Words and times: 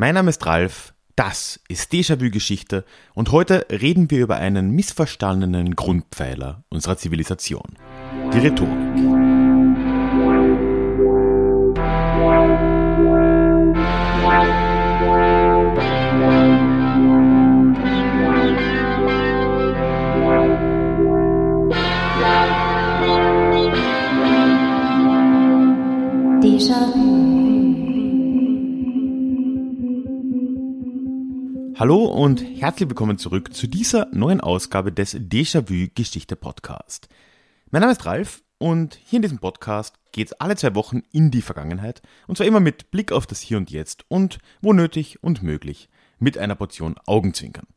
Mein 0.00 0.14
Name 0.14 0.30
ist 0.30 0.46
Ralf, 0.46 0.94
das 1.16 1.58
ist 1.66 1.92
Déjà-vu 1.92 2.30
Geschichte 2.30 2.84
und 3.14 3.32
heute 3.32 3.66
reden 3.68 4.12
wir 4.12 4.20
über 4.20 4.36
einen 4.36 4.70
missverstandenen 4.70 5.74
Grundpfeiler 5.74 6.62
unserer 6.68 6.96
Zivilisation, 6.96 7.76
die 8.32 8.38
Rhetorik. 8.38 9.18
Hallo 31.78 32.06
und 32.06 32.42
herzlich 32.42 32.88
willkommen 32.88 33.18
zurück 33.18 33.54
zu 33.54 33.68
dieser 33.68 34.08
neuen 34.12 34.40
Ausgabe 34.40 34.90
des 34.90 35.14
Déjà-vu 35.14 35.86
Geschichte 35.94 36.34
Podcast. 36.34 37.08
Mein 37.70 37.82
Name 37.82 37.92
ist 37.92 38.04
Ralf 38.04 38.42
und 38.58 38.98
hier 39.04 39.18
in 39.18 39.22
diesem 39.22 39.38
Podcast 39.38 39.94
geht 40.10 40.26
es 40.26 40.32
alle 40.32 40.56
zwei 40.56 40.74
Wochen 40.74 41.02
in 41.12 41.30
die 41.30 41.40
Vergangenheit 41.40 42.02
und 42.26 42.36
zwar 42.36 42.48
immer 42.48 42.58
mit 42.58 42.90
Blick 42.90 43.12
auf 43.12 43.28
das 43.28 43.38
Hier 43.40 43.58
und 43.58 43.70
Jetzt 43.70 44.04
und 44.08 44.40
wo 44.60 44.72
nötig 44.72 45.22
und 45.22 45.44
möglich 45.44 45.88
mit 46.18 46.36
einer 46.36 46.56
Portion 46.56 46.96
Augenzwinkern. 47.06 47.68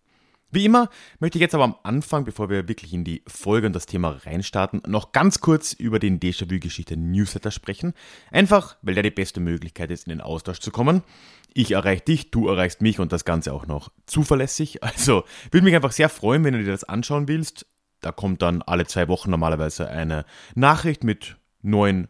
Wie 0.51 0.65
immer 0.65 0.89
möchte 1.19 1.37
ich 1.37 1.41
jetzt 1.41 1.55
aber 1.55 1.63
am 1.63 1.75
Anfang, 1.83 2.25
bevor 2.25 2.49
wir 2.49 2.67
wirklich 2.67 2.93
in 2.93 3.03
die 3.03 3.23
Folge 3.25 3.67
und 3.67 3.73
das 3.73 3.85
Thema 3.85 4.19
reinstarten, 4.25 4.81
noch 4.85 5.13
ganz 5.13 5.39
kurz 5.39 5.71
über 5.71 5.97
den 5.97 6.19
Déjà-vu-Geschichte 6.19 6.97
Newsletter 6.97 7.51
sprechen. 7.51 7.93
Einfach, 8.31 8.75
weil 8.81 8.93
der 8.93 9.03
die 9.03 9.11
beste 9.11 9.39
Möglichkeit 9.39 9.91
ist, 9.91 10.07
in 10.07 10.11
den 10.11 10.21
Austausch 10.21 10.59
zu 10.59 10.71
kommen. 10.71 11.03
Ich 11.53 11.71
erreiche 11.71 12.03
dich, 12.03 12.31
du 12.31 12.47
erreichst 12.47 12.81
mich 12.81 12.99
und 12.99 13.11
das 13.11 13.25
Ganze 13.25 13.53
auch 13.53 13.65
noch 13.65 13.91
zuverlässig. 14.05 14.79
Also 14.91 15.23
würde 15.51 15.63
mich 15.63 15.75
einfach 15.75 15.93
sehr 15.93 16.09
freuen, 16.09 16.43
wenn 16.43 16.53
du 16.53 16.63
dir 16.63 16.71
das 16.71 16.83
anschauen 16.83 17.27
willst. 17.29 17.65
Da 18.01 18.11
kommt 18.11 18.41
dann 18.41 18.61
alle 18.61 18.85
zwei 18.85 19.07
Wochen 19.07 19.31
normalerweise 19.31 19.87
eine 19.87 20.25
Nachricht 20.53 21.03
mit 21.03 21.37
neuen 21.61 22.09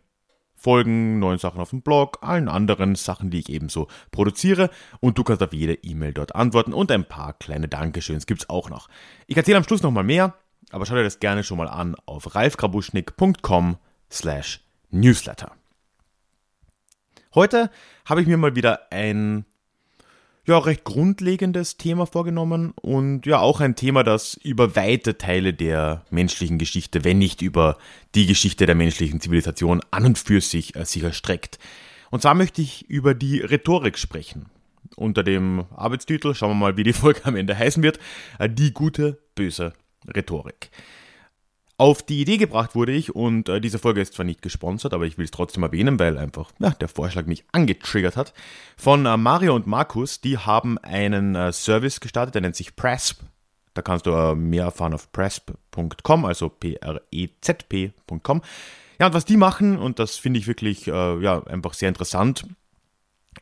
Folgen, 0.62 1.17
neuen 1.17 1.40
Sachen 1.40 1.59
auf 1.59 1.72
dem 1.72 1.81
Blog, 1.81 2.20
allen 2.22 2.48
anderen 2.48 2.94
Sachen, 2.94 3.31
die 3.31 3.40
ich 3.40 3.50
ebenso 3.50 3.88
produziere. 4.12 4.70
Und 5.00 5.17
du 5.17 5.23
kannst 5.23 5.42
auf 5.42 5.54
jede 5.54 5.73
E-Mail 5.73 6.14
dort 6.14 6.36
antworten 6.36 6.72
und 6.72 6.92
ein 6.92 7.04
paar 7.06 7.34
kleine 7.34 7.67
Dankeschöns 7.67 8.28
gibt 8.28 8.44
es 8.44 8.50
auch 8.50 8.70
noch. 8.70 8.88
Ich 9.26 9.36
erzähle 9.36 9.58
am 9.58 9.64
Schluss 9.64 9.82
nochmal 9.82 10.04
mehr, 10.04 10.36
aber 10.70 10.86
schau 10.86 10.94
dir 10.94 11.04
das 11.04 11.20
gerne 11.20 11.44
schon 11.44 11.58
mal 11.58 11.67
an 11.67 11.95
auf 12.06 12.36
ralfgrabuschnick.com 12.36 13.78
slash 14.12 14.62
newsletter. 14.92 15.52
Heute 17.34 17.72
habe 18.06 18.22
ich 18.22 18.28
mir 18.28 18.38
mal 18.38 18.56
wieder 18.56 18.92
ein 18.92 19.45
ja, 20.52 20.59
recht 20.59 20.83
grundlegendes 20.83 21.77
Thema 21.77 22.05
vorgenommen 22.05 22.73
und 22.81 23.25
ja 23.25 23.39
auch 23.39 23.61
ein 23.61 23.75
Thema, 23.75 24.03
das 24.03 24.33
über 24.33 24.75
weite 24.75 25.17
Teile 25.17 25.53
der 25.53 26.03
menschlichen 26.09 26.58
Geschichte, 26.58 27.05
wenn 27.05 27.19
nicht 27.19 27.41
über 27.41 27.77
die 28.16 28.25
Geschichte 28.25 28.66
der 28.66 28.75
menschlichen 28.75 29.21
Zivilisation 29.21 29.81
an 29.91 30.05
und 30.05 30.19
für 30.19 30.41
sich 30.41 30.75
äh, 30.75 30.83
sich 30.83 31.03
erstreckt. 31.03 31.58
Und 32.09 32.21
zwar 32.21 32.33
möchte 32.33 32.61
ich 32.61 32.89
über 32.89 33.13
die 33.13 33.39
Rhetorik 33.39 33.97
sprechen. 33.97 34.47
Unter 34.97 35.23
dem 35.23 35.66
Arbeitstitel, 35.73 36.35
schauen 36.35 36.52
wir 36.52 36.55
mal, 36.55 36.77
wie 36.77 36.83
die 36.83 36.93
Folge 37.02 37.21
am 37.23 37.38
Ende 37.38 37.58
heißen 37.58 37.81
wird, 37.81 37.99
äh, 38.38 38.49
die 38.49 38.73
gute, 38.73 39.19
böse 39.36 39.71
Rhetorik. 40.13 40.69
Auf 41.81 42.03
die 42.03 42.21
Idee 42.21 42.37
gebracht 42.37 42.75
wurde 42.75 42.91
ich, 42.91 43.15
und 43.15 43.49
äh, 43.49 43.59
diese 43.59 43.79
Folge 43.79 44.01
ist 44.01 44.13
zwar 44.13 44.23
nicht 44.23 44.43
gesponsert, 44.43 44.93
aber 44.93 45.07
ich 45.07 45.17
will 45.17 45.25
es 45.25 45.31
trotzdem 45.31 45.63
erwähnen, 45.63 45.97
weil 45.97 46.19
einfach 46.19 46.51
ja, 46.59 46.69
der 46.69 46.87
Vorschlag 46.87 47.25
mich 47.25 47.43
angetriggert 47.53 48.15
hat, 48.15 48.35
von 48.77 49.07
äh, 49.07 49.17
Mario 49.17 49.55
und 49.55 49.65
Markus. 49.65 50.21
Die 50.21 50.37
haben 50.37 50.77
einen 50.77 51.33
äh, 51.33 51.52
Service 51.52 51.99
gestartet, 51.99 52.35
der 52.35 52.43
nennt 52.43 52.55
sich 52.55 52.75
Presp. 52.75 53.21
Da 53.73 53.81
kannst 53.81 54.05
du 54.05 54.11
äh, 54.11 54.35
mehr 54.35 54.65
erfahren 54.65 54.93
auf 54.93 55.11
presp.com, 55.11 56.23
also 56.23 56.49
p-r-e-z-p.com. 56.49 58.41
Ja, 58.99 59.08
und 59.08 59.15
was 59.15 59.25
die 59.25 59.37
machen, 59.37 59.80
und 59.80 59.97
das 59.97 60.17
finde 60.17 60.37
ich 60.37 60.45
wirklich 60.45 60.87
äh, 60.87 61.20
ja, 61.20 61.43
einfach 61.47 61.73
sehr 61.73 61.89
interessant, 61.89 62.45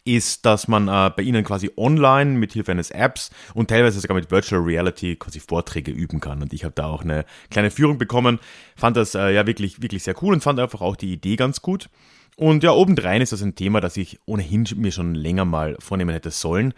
ist, 0.06 0.46
dass 0.46 0.68
man 0.68 0.88
äh, 0.88 1.12
bei 1.16 1.24
ihnen 1.24 1.44
quasi 1.44 1.72
online 1.78 2.32
mit 2.32 2.54
Hilfe 2.54 2.72
eines 2.72 2.92
Apps 2.92 3.32
und 3.54 3.70
teilweise 3.70 4.00
sogar 4.00 4.16
mit 4.16 4.32
Virtual 4.32 4.62
Reality 4.62 5.16
quasi 5.16 5.40
Vorträge 5.40 5.92
üben 5.92 6.20
kann. 6.20 6.42
Und 6.42 6.54
ich 6.54 6.64
habe 6.64 6.74
da 6.76 6.86
auch 6.86 7.04
eine 7.04 7.26
kleine 7.50 7.72
Führung 7.72 7.98
bekommen, 7.98 8.40
fand 8.76 8.98
das 8.98 9.16
äh, 9.16 9.34
ja 9.34 9.46
wirklich, 9.48 9.82
wirklich 9.82 10.04
sehr 10.04 10.22
cool 10.22 10.34
und 10.34 10.42
fand 10.42 10.60
einfach 10.60 10.82
auch 10.82 10.96
die 10.96 11.14
Idee 11.14 11.36
ganz 11.36 11.62
gut. 11.62 11.90
Und 12.36 12.64
ja, 12.64 12.72
obendrein 12.72 13.22
ist 13.22 13.34
das 13.34 13.42
ein 13.42 13.56
Thema, 13.56 13.82
das 13.82 13.98
ich 13.98 14.20
ohnehin 14.26 14.66
mir 14.78 14.92
schon 14.92 15.14
länger 15.14 15.46
mal 15.46 15.76
vornehmen 15.80 16.12
hätte 16.12 16.32
sollen, 16.32 16.74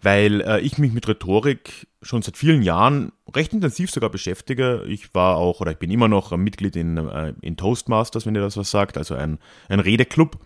weil 0.00 0.40
äh, 0.40 0.60
ich 0.60 0.78
mich 0.78 0.92
mit 0.92 1.06
Rhetorik 1.06 1.86
schon 2.02 2.22
seit 2.22 2.36
vielen 2.36 2.62
Jahren 2.62 3.12
recht 3.34 3.52
intensiv 3.52 3.90
sogar 3.90 4.10
beschäftige. 4.10 4.84
Ich 4.88 5.14
war 5.14 5.36
auch 5.36 5.60
oder 5.60 5.72
ich 5.72 5.78
bin 5.78 5.90
immer 5.90 6.08
noch 6.08 6.34
Mitglied 6.36 6.76
in, 6.76 6.96
äh, 6.96 7.34
in 7.42 7.56
Toastmasters, 7.56 8.26
wenn 8.26 8.34
ihr 8.34 8.40
das 8.40 8.56
was 8.56 8.70
sagt, 8.70 8.96
also 8.96 9.14
ein, 9.14 9.38
ein 9.68 9.80
Redeclub, 9.80 10.38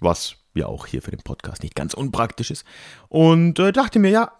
was 0.00 0.36
ja 0.54 0.66
auch 0.66 0.86
hier 0.86 1.02
für 1.02 1.10
den 1.10 1.22
Podcast 1.22 1.62
nicht 1.62 1.74
ganz 1.74 1.94
unpraktisch 1.94 2.50
ist. 2.50 2.64
Und 3.08 3.58
äh, 3.58 3.72
dachte 3.72 3.98
mir, 3.98 4.10
ja, 4.10 4.32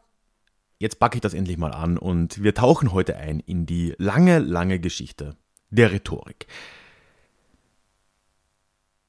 jetzt 0.78 0.98
packe 0.98 1.16
ich 1.16 1.20
das 1.20 1.34
endlich 1.34 1.56
mal 1.56 1.72
an 1.72 1.98
und 1.98 2.42
wir 2.42 2.54
tauchen 2.54 2.92
heute 2.92 3.16
ein 3.16 3.40
in 3.40 3.66
die 3.66 3.94
lange, 3.98 4.38
lange 4.38 4.78
Geschichte 4.78 5.36
der 5.70 5.92
Rhetorik. 5.92 6.46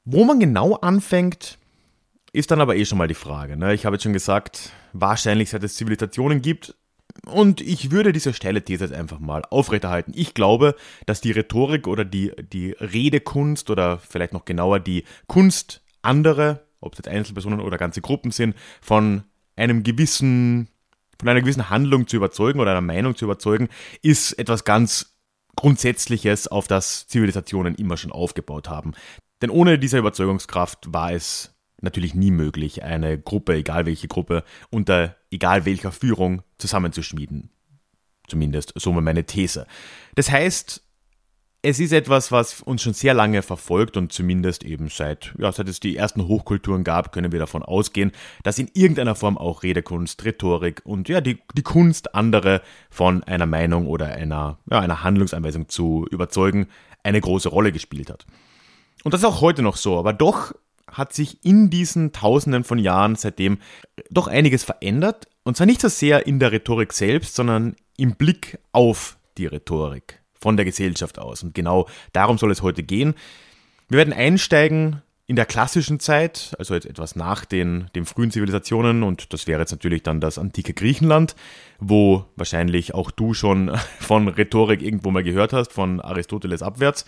Wo 0.04 0.24
man 0.24 0.40
genau 0.40 0.76
anfängt, 0.76 1.58
ist 2.32 2.52
dann 2.52 2.62
aber 2.62 2.76
eh 2.76 2.86
schon 2.86 2.98
mal 2.98 3.08
die 3.08 3.16
Frage. 3.16 3.58
Ne? 3.58 3.74
Ich 3.74 3.86
habe 3.86 3.96
jetzt 3.96 4.04
schon 4.04 4.14
gesagt, 4.14 4.72
wahrscheinlich 4.94 5.50
seit 5.50 5.64
es 5.64 5.76
Zivilisationen 5.76 6.42
gibt. 6.42 6.76
Und 7.26 7.62
ich 7.62 7.92
würde 7.92 8.12
diese 8.12 8.34
steile 8.34 8.62
These 8.64 8.86
jetzt 8.86 8.94
einfach 8.94 9.20
mal 9.20 9.44
aufrechterhalten. 9.50 10.12
Ich 10.16 10.34
glaube, 10.34 10.76
dass 11.06 11.22
die 11.22 11.32
Rhetorik 11.32 11.88
oder 11.88 12.04
die, 12.04 12.34
die 12.52 12.72
Redekunst 12.72 13.70
oder 13.70 14.00
vielleicht 14.00 14.34
noch 14.34 14.46
genauer 14.46 14.80
die 14.80 15.06
Kunst, 15.28 15.82
andere 16.02 16.66
ob 16.86 16.94
es 16.94 17.00
jetzt 17.00 17.08
Einzelpersonen 17.08 17.60
oder 17.60 17.78
ganze 17.78 18.02
Gruppen 18.02 18.32
sind, 18.32 18.56
von 18.82 19.24
einem 19.56 19.84
gewissen, 19.84 20.68
von 21.20 21.30
einer 21.30 21.42
gewissen 21.42 21.70
Handlung 21.70 22.08
zu 22.08 22.18
überzeugen 22.18 22.60
oder 22.60 22.72
einer 22.72 22.82
Meinung 22.82 23.16
zu 23.16 23.26
überzeugen, 23.26 23.70
ist 24.02 24.34
etwas 24.34 24.64
ganz 24.64 25.14
Grundsätzliches, 25.56 26.48
auf 26.48 26.68
das 26.68 27.08
Zivilisationen 27.08 27.76
immer 27.76 27.98
schon 27.98 28.12
aufgebaut 28.12 28.70
haben. 28.70 28.94
Denn 29.42 29.50
ohne 29.50 29.80
diese 29.80 29.98
Überzeugungskraft 29.98 30.94
war 30.94 31.14
es 31.14 31.56
natürlich 31.82 32.14
nie 32.16 32.32
möglich, 32.32 32.84
eine 32.84 33.18
Gruppe, 33.20 33.56
egal 33.56 33.86
welche 33.86 34.08
Gruppe, 34.08 34.44
unter 34.70 35.16
egal 35.32 35.66
welcher 35.66 35.92
Führung 35.92 36.42
zusammenzuschmieden. 36.58 37.50
Zumindest 38.28 38.74
so 38.76 38.92
meine 38.92 39.26
These. 39.26 39.68
Das 40.16 40.32
heißt, 40.32 40.85
es 41.66 41.80
ist 41.80 41.94
etwas, 41.94 42.32
was 42.32 42.62
uns 42.62 42.84
schon 42.84 42.94
sehr 42.94 43.16
lange 43.16 43.42
verfolgt 43.42 43.98
und 43.98 44.14
zumindest 44.14 44.64
eben 44.64 44.88
seit, 44.90 45.34
ja, 45.40 45.52
seit 45.52 45.68
es 45.68 45.80
die 45.80 45.98
ersten 45.98 46.28
Hochkulturen 46.28 46.84
gab, 46.84 47.12
können 47.12 47.32
wir 47.32 47.40
davon 47.40 47.64
ausgehen, 47.64 48.12
dass 48.44 48.60
in 48.60 48.70
irgendeiner 48.76 49.16
Form 49.16 49.36
auch 49.36 49.64
Redekunst, 49.64 50.24
Rhetorik 50.24 50.84
und 50.86 51.10
ja, 51.10 51.22
die, 51.22 51.40
die 51.56 51.64
Kunst, 51.64 52.14
andere 52.14 52.62
von 52.92 53.24
einer 53.24 53.48
Meinung 53.48 53.88
oder 53.88 54.10
einer, 54.10 54.60
ja, 54.70 54.80
einer 54.80 55.02
Handlungsanweisung 55.04 55.68
zu 55.68 56.06
überzeugen, 56.12 56.68
eine 57.02 57.20
große 57.20 57.50
Rolle 57.50 57.72
gespielt 57.72 58.12
hat. 58.12 58.28
Und 59.04 59.16
das 59.16 59.22
ist 59.22 59.28
auch 59.28 59.42
heute 59.42 59.64
noch 59.64 59.78
so, 59.78 59.98
aber 59.98 60.14
doch 60.14 60.54
hat 60.92 61.14
sich 61.14 61.44
in 61.44 61.72
diesen 61.72 62.12
Tausenden 62.12 62.64
von 62.64 62.78
Jahren 62.78 63.16
seitdem 63.16 63.58
doch 64.12 64.28
einiges 64.28 64.64
verändert. 64.64 65.28
Und 65.44 65.58
zwar 65.58 65.66
nicht 65.66 65.82
so 65.82 65.88
sehr 65.88 66.28
in 66.28 66.40
der 66.40 66.52
Rhetorik 66.52 66.94
selbst, 66.94 67.34
sondern 67.34 67.76
im 67.98 68.16
Blick 68.16 68.60
auf 68.72 69.18
die 69.40 69.48
Rhetorik 69.48 70.22
von 70.46 70.58
der 70.58 70.66
Gesellschaft 70.66 71.18
aus. 71.18 71.42
Und 71.42 71.56
genau 71.56 71.88
darum 72.14 72.38
soll 72.38 72.52
es 72.52 72.62
heute 72.62 72.84
gehen. 72.84 73.16
Wir 73.90 73.98
werden 73.98 74.14
einsteigen 74.14 75.02
in 75.26 75.36
der 75.36 75.48
klassischen 75.48 76.00
Zeit, 76.00 76.56
also 76.60 76.76
jetzt 76.76 76.86
etwas 76.86 77.16
nach 77.16 77.46
den, 77.46 77.88
den 77.96 78.06
frühen 78.06 78.30
Zivilisationen, 78.30 79.02
und 79.02 79.34
das 79.34 79.48
wäre 79.48 79.60
jetzt 79.60 79.72
natürlich 79.72 80.04
dann 80.04 80.22
das 80.22 80.38
antike 80.38 80.76
Griechenland, 80.76 81.36
wo 81.80 82.26
wahrscheinlich 82.36 82.94
auch 82.94 83.10
du 83.10 83.34
schon 83.34 83.76
von 84.00 84.28
Rhetorik 84.28 84.84
irgendwo 84.84 85.10
mal 85.10 85.24
gehört 85.24 85.52
hast, 85.52 85.74
von 85.74 86.00
Aristoteles 86.00 86.62
abwärts. 86.62 87.06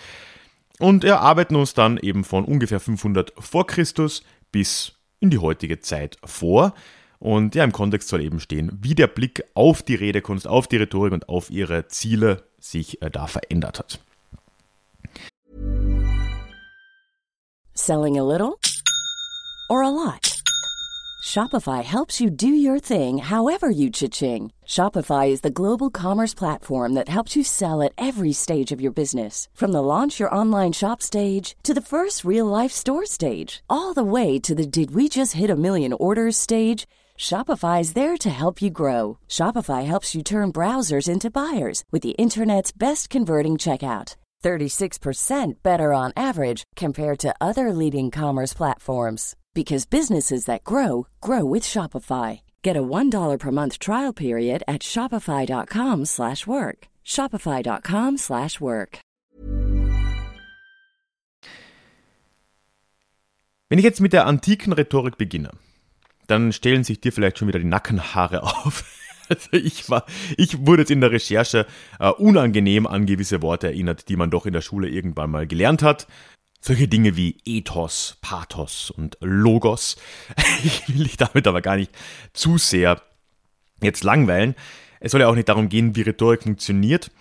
Und 0.79 1.03
erarbeiten 1.03 1.55
uns 1.55 1.75
dann 1.75 1.97
eben 1.97 2.23
von 2.23 2.43
ungefähr 2.43 2.79
500 2.79 3.33
vor 3.37 3.67
Christus 3.67 4.23
bis 4.51 4.93
in 5.19 5.29
die 5.29 5.37
heutige 5.37 5.79
Zeit 5.79 6.17
vor. 6.23 6.73
Und 7.19 7.55
ja, 7.55 7.63
im 7.63 7.71
Kontext 7.71 8.09
soll 8.09 8.21
eben 8.21 8.39
stehen, 8.39 8.77
wie 8.81 8.95
der 8.95 9.07
Blick 9.07 9.43
auf 9.53 9.81
die 9.81 9.95
Redekunst, 9.95 10.47
auf 10.47 10.67
die 10.67 10.77
Rhetorik 10.77 11.13
und 11.13 11.29
auf 11.29 11.49
ihre 11.49 11.87
Ziele 11.87 12.43
sich 12.59 13.01
äh, 13.01 13.09
da 13.09 13.27
verändert 13.27 13.79
hat. 13.79 13.99
Selling 17.73 18.17
a 18.17 18.23
little 18.23 18.57
or 19.69 19.83
a 19.83 19.89
lot? 19.89 20.37
Shopify 21.27 21.83
helps 21.83 22.21
you 22.21 22.29
do 22.29 22.47
your 22.47 22.79
thing 22.79 23.17
however 23.17 23.69
you 23.69 23.89
cha-ching. 23.89 24.49
Shopify 24.65 25.29
is 25.29 25.41
the 25.41 25.51
global 25.61 25.89
commerce 25.89 26.33
platform 26.33 26.93
that 26.93 27.09
helps 27.09 27.35
you 27.35 27.43
sell 27.43 27.81
at 27.81 27.91
every 27.97 28.31
stage 28.31 28.71
of 28.71 28.79
your 28.79 28.93
business. 28.93 29.49
From 29.53 29.73
the 29.73 29.83
launch 29.83 30.21
your 30.21 30.33
online 30.33 30.71
shop 30.71 31.01
stage 31.01 31.55
to 31.63 31.73
the 31.73 31.81
first 31.81 32.23
real 32.23 32.45
life 32.45 32.71
store 32.71 33.05
stage, 33.05 33.61
all 33.69 33.93
the 33.93 34.05
way 34.05 34.39
to 34.39 34.55
the 34.55 34.65
did 34.65 34.91
we 34.91 35.09
just 35.09 35.33
hit 35.33 35.49
a 35.49 35.55
million 35.55 35.91
orders 35.91 36.37
stage. 36.37 36.87
Shopify 37.17 37.81
is 37.81 37.93
there 37.93 38.15
to 38.15 38.29
help 38.29 38.61
you 38.61 38.69
grow. 38.69 39.17
Shopify 39.27 39.83
helps 39.85 40.13
you 40.13 40.21
turn 40.23 40.53
browsers 40.53 41.09
into 41.09 41.31
buyers 41.31 41.83
with 41.91 42.03
the 42.03 42.15
internet's 42.17 42.71
best 42.71 43.09
converting 43.09 43.57
checkout. 43.57 44.15
36% 44.43 45.63
better 45.63 45.93
on 45.93 46.13
average 46.15 46.63
compared 46.75 47.17
to 47.19 47.33
other 47.41 47.73
leading 47.73 48.11
commerce 48.11 48.53
platforms 48.53 49.35
because 49.53 49.87
businesses 49.87 50.45
that 50.45 50.63
grow 50.63 51.07
grow 51.19 51.43
with 51.43 51.63
Shopify. 51.63 52.41
Get 52.61 52.77
a 52.77 52.83
$1 52.83 53.39
per 53.39 53.51
month 53.51 53.79
trial 53.79 54.13
period 54.13 54.63
at 54.67 54.83
shopify.com/work. 54.83 56.87
shopify.com/work. 57.03 58.99
Wenn 63.69 63.79
ich 63.79 63.85
jetzt 63.85 63.99
mit 63.99 64.13
der 64.13 64.27
antiken 64.27 64.71
Rhetorik 64.71 65.17
beginne, 65.17 65.49
dann 66.27 66.53
stellen 66.53 66.83
sich 66.83 67.01
dir 67.01 67.11
vielleicht 67.11 67.37
schon 67.37 67.47
wieder 67.47 67.59
die 67.59 67.65
Nackenhaare 67.65 68.43
auf. 68.65 68.83
Also 69.29 69.53
ich 69.53 69.89
war, 69.89 70.05
ich 70.37 70.65
wurde 70.65 70.83
jetzt 70.83 70.91
in 70.91 71.01
der 71.01 71.11
Recherche 71.11 71.65
äh, 71.99 72.09
unangenehm 72.09 72.87
an 72.87 73.05
gewisse 73.05 73.41
Worte 73.41 73.67
erinnert, 73.67 74.07
die 74.07 74.15
man 74.15 74.31
doch 74.31 74.45
in 74.45 74.53
der 74.53 74.61
Schule 74.61 74.87
irgendwann 74.87 75.31
mal 75.31 75.47
gelernt 75.47 75.83
hat. 75.83 76.07
Solche 76.61 76.87
Dinge 76.87 77.17
wie 77.17 77.37
Ethos, 77.45 78.17
Pathos 78.21 78.89
und 78.91 79.17
Logos. 79.21 79.97
Ich 80.63 80.87
will 80.87 81.03
dich 81.03 81.17
damit 81.17 81.45
aber 81.45 81.61
gar 81.61 81.75
nicht 81.75 81.91
zu 82.33 82.57
sehr 82.57 83.01
jetzt 83.81 84.03
langweilen. 84.03 84.55
Es 84.99 85.11
soll 85.11 85.21
ja 85.21 85.27
auch 85.27 85.35
nicht 85.35 85.49
darum 85.49 85.69
gehen, 85.69 85.95
wie 85.95 86.01
Rhetorik 86.01 86.43
funktioniert. 86.43 87.11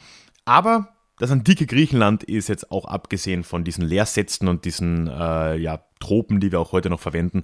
Aber 0.44 0.96
das 1.18 1.30
antike 1.30 1.66
Griechenland 1.66 2.22
ist 2.22 2.48
jetzt 2.48 2.70
auch 2.70 2.84
abgesehen 2.84 3.42
von 3.42 3.64
diesen 3.64 3.84
Lehrsätzen 3.84 4.48
und 4.48 4.64
diesen 4.64 5.08
äh, 5.08 5.56
ja, 5.56 5.84
Tropen, 5.98 6.40
die 6.40 6.52
wir 6.52 6.60
auch 6.60 6.72
heute 6.72 6.90
noch 6.90 7.00
verwenden, 7.00 7.42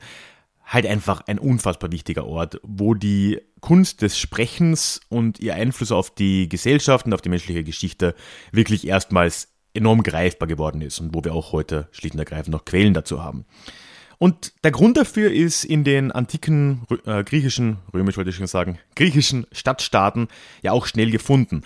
halt 0.72 0.86
einfach 0.86 1.20
ein 1.26 1.38
unfassbar 1.38 1.92
wichtiger 1.92 2.26
Ort, 2.26 2.58
wo 2.62 2.94
die 2.94 3.40
Kunst 3.60 4.00
des 4.00 4.19
Sprechens 4.19 5.00
und 5.08 5.38
ihr 5.38 5.54
Einfluss 5.54 5.92
auf 5.92 6.14
die 6.14 6.48
Gesellschaft 6.48 7.04
und 7.04 7.12
auf 7.12 7.20
die 7.20 7.28
menschliche 7.28 7.62
Geschichte 7.62 8.14
wirklich 8.52 8.86
erstmals 8.86 9.48
enorm 9.74 10.02
greifbar 10.02 10.48
geworden 10.48 10.80
ist 10.80 10.98
und 10.98 11.14
wo 11.14 11.22
wir 11.24 11.34
auch 11.34 11.52
heute 11.52 11.88
schlicht 11.92 12.14
und 12.14 12.20
ergreifend 12.20 12.52
noch 12.52 12.64
Quellen 12.64 12.94
dazu 12.94 13.22
haben. 13.22 13.44
Und 14.19 14.52
der 14.64 14.70
Grund 14.70 14.96
dafür 14.96 15.32
ist 15.32 15.64
in 15.64 15.84
den 15.84 16.12
antiken 16.12 16.82
äh, 17.06 17.24
griechischen, 17.24 17.78
römisch 17.92 18.16
wollte 18.16 18.30
ich 18.30 18.36
schon 18.36 18.46
sagen, 18.46 18.78
griechischen 18.94 19.46
Stadtstaaten 19.52 20.28
ja 20.62 20.72
auch 20.72 20.86
schnell 20.86 21.10
gefunden. 21.10 21.62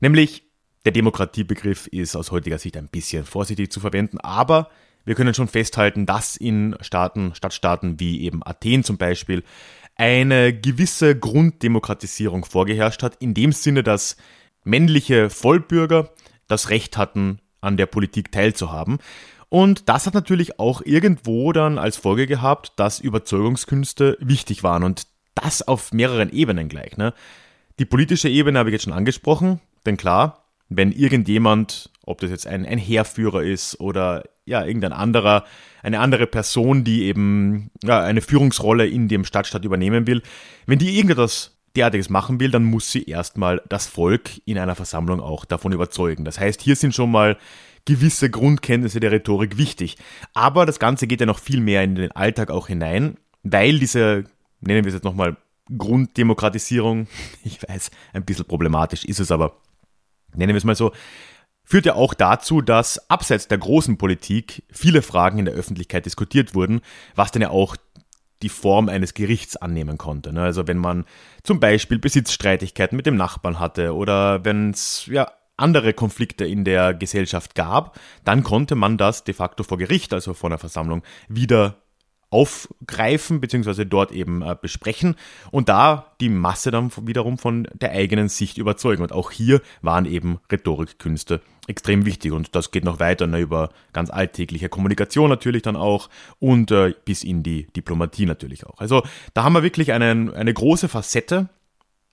Nämlich 0.00 0.42
der 0.84 0.92
Demokratiebegriff 0.92 1.86
ist 1.86 2.16
aus 2.16 2.32
heutiger 2.32 2.58
Sicht 2.58 2.76
ein 2.76 2.88
bisschen 2.88 3.24
vorsichtig 3.24 3.70
zu 3.70 3.80
verwenden, 3.80 4.18
aber 4.18 4.68
wir 5.04 5.14
können 5.14 5.34
schon 5.34 5.48
festhalten, 5.48 6.06
dass 6.06 6.36
in 6.36 6.76
Staaten, 6.80 7.34
Stadtstaaten 7.34 7.98
wie 8.00 8.22
eben 8.22 8.42
Athen 8.44 8.84
zum 8.84 8.98
Beispiel, 8.98 9.42
eine 9.96 10.52
gewisse 10.52 11.18
Grunddemokratisierung 11.18 12.44
vorgeherrscht 12.44 13.02
hat, 13.02 13.16
in 13.16 13.34
dem 13.34 13.52
Sinne, 13.52 13.82
dass 13.82 14.16
männliche 14.64 15.30
Vollbürger 15.30 16.10
das 16.48 16.70
Recht 16.70 16.96
hatten, 16.96 17.40
an 17.60 17.76
der 17.76 17.86
Politik 17.86 18.32
teilzuhaben. 18.32 18.98
Und 19.48 19.88
das 19.88 20.06
hat 20.06 20.14
natürlich 20.14 20.58
auch 20.58 20.82
irgendwo 20.84 21.52
dann 21.52 21.78
als 21.78 21.96
Folge 21.96 22.26
gehabt, 22.26 22.72
dass 22.76 23.00
Überzeugungskünste 23.00 24.16
wichtig 24.20 24.62
waren 24.62 24.82
und 24.82 25.06
das 25.34 25.66
auf 25.66 25.92
mehreren 25.92 26.32
Ebenen 26.32 26.68
gleich. 26.68 26.96
Ne? 26.96 27.14
Die 27.78 27.84
politische 27.84 28.28
Ebene 28.28 28.58
habe 28.58 28.70
ich 28.70 28.72
jetzt 28.72 28.84
schon 28.84 28.92
angesprochen, 28.92 29.60
denn 29.86 29.96
klar, 29.96 30.41
wenn 30.76 30.92
irgendjemand, 30.92 31.90
ob 32.04 32.20
das 32.20 32.30
jetzt 32.30 32.46
ein, 32.46 32.66
ein 32.66 32.78
Heerführer 32.78 33.42
ist 33.42 33.80
oder 33.80 34.24
ja, 34.44 34.64
irgendein 34.64 34.92
anderer, 34.92 35.44
eine 35.82 36.00
andere 36.00 36.26
Person, 36.26 36.84
die 36.84 37.04
eben 37.04 37.70
ja, 37.82 38.02
eine 38.02 38.20
Führungsrolle 38.20 38.86
in 38.86 39.08
dem 39.08 39.24
Stadtstaat 39.24 39.64
übernehmen 39.64 40.06
will, 40.06 40.22
wenn 40.66 40.78
die 40.78 40.96
irgendetwas 40.96 41.56
derartiges 41.76 42.10
machen 42.10 42.38
will, 42.40 42.50
dann 42.50 42.64
muss 42.64 42.90
sie 42.90 43.04
erstmal 43.04 43.62
das 43.68 43.86
Volk 43.86 44.30
in 44.44 44.58
einer 44.58 44.74
Versammlung 44.74 45.20
auch 45.20 45.44
davon 45.44 45.72
überzeugen. 45.72 46.24
Das 46.24 46.38
heißt, 46.38 46.60
hier 46.60 46.76
sind 46.76 46.94
schon 46.94 47.10
mal 47.10 47.38
gewisse 47.84 48.30
Grundkenntnisse 48.30 49.00
der 49.00 49.12
Rhetorik 49.12 49.58
wichtig. 49.58 49.96
Aber 50.34 50.66
das 50.66 50.78
Ganze 50.78 51.06
geht 51.06 51.20
ja 51.20 51.26
noch 51.26 51.38
viel 51.38 51.60
mehr 51.60 51.82
in 51.82 51.94
den 51.94 52.12
Alltag 52.12 52.50
auch 52.50 52.68
hinein, 52.68 53.16
weil 53.42 53.78
diese, 53.78 54.24
nennen 54.60 54.84
wir 54.84 54.88
es 54.88 54.94
jetzt 54.94 55.04
nochmal, 55.04 55.36
Grunddemokratisierung, 55.76 57.06
ich 57.44 57.62
weiß, 57.62 57.90
ein 58.12 58.24
bisschen 58.24 58.44
problematisch 58.44 59.04
ist 59.04 59.20
es 59.20 59.30
aber, 59.30 59.56
nennen 60.34 60.54
wir 60.54 60.58
es 60.58 60.64
mal 60.64 60.74
so, 60.74 60.92
führt 61.64 61.86
ja 61.86 61.94
auch 61.94 62.14
dazu, 62.14 62.60
dass 62.60 63.08
abseits 63.10 63.48
der 63.48 63.58
großen 63.58 63.98
Politik 63.98 64.64
viele 64.70 65.02
Fragen 65.02 65.38
in 65.38 65.44
der 65.44 65.54
Öffentlichkeit 65.54 66.06
diskutiert 66.06 66.54
wurden, 66.54 66.80
was 67.14 67.32
dann 67.32 67.42
ja 67.42 67.50
auch 67.50 67.76
die 68.42 68.48
Form 68.48 68.88
eines 68.88 69.14
Gerichts 69.14 69.56
annehmen 69.56 69.98
konnte. 69.98 70.32
Ne? 70.32 70.42
Also 70.42 70.66
wenn 70.66 70.78
man 70.78 71.04
zum 71.44 71.60
Beispiel 71.60 71.98
Besitzstreitigkeiten 71.98 72.96
mit 72.96 73.06
dem 73.06 73.16
Nachbarn 73.16 73.60
hatte 73.60 73.94
oder 73.94 74.44
wenn 74.44 74.70
es 74.70 75.06
ja 75.06 75.30
andere 75.56 75.92
Konflikte 75.92 76.44
in 76.44 76.64
der 76.64 76.92
Gesellschaft 76.92 77.54
gab, 77.54 77.98
dann 78.24 78.42
konnte 78.42 78.74
man 78.74 78.98
das 78.98 79.22
de 79.24 79.34
facto 79.34 79.62
vor 79.62 79.78
Gericht, 79.78 80.12
also 80.12 80.34
vor 80.34 80.50
einer 80.50 80.58
Versammlung, 80.58 81.02
wieder 81.28 81.81
aufgreifen 82.32 83.40
bzw. 83.40 83.84
dort 83.84 84.10
eben 84.10 84.42
äh, 84.42 84.56
besprechen 84.60 85.16
und 85.50 85.68
da 85.68 86.06
die 86.20 86.28
Masse 86.28 86.70
dann 86.70 86.90
wiederum 87.02 87.38
von 87.38 87.68
der 87.74 87.92
eigenen 87.92 88.28
Sicht 88.28 88.58
überzeugen. 88.58 89.02
Und 89.02 89.12
auch 89.12 89.30
hier 89.30 89.60
waren 89.82 90.06
eben 90.06 90.40
Rhetorikkünste 90.50 91.40
extrem 91.68 92.06
wichtig 92.06 92.32
und 92.32 92.56
das 92.56 92.70
geht 92.70 92.84
noch 92.84 92.98
weiter 92.98 93.26
ne, 93.26 93.38
über 93.38 93.70
ganz 93.92 94.10
alltägliche 94.10 94.68
Kommunikation 94.68 95.30
natürlich 95.30 95.62
dann 95.62 95.76
auch 95.76 96.08
und 96.40 96.70
äh, 96.70 96.94
bis 97.04 97.22
in 97.22 97.42
die 97.42 97.66
Diplomatie 97.76 98.26
natürlich 98.26 98.66
auch. 98.66 98.80
Also 98.80 99.02
da 99.34 99.44
haben 99.44 99.52
wir 99.52 99.62
wirklich 99.62 99.92
einen, 99.92 100.34
eine 100.34 100.52
große 100.52 100.88
Facette, 100.88 101.48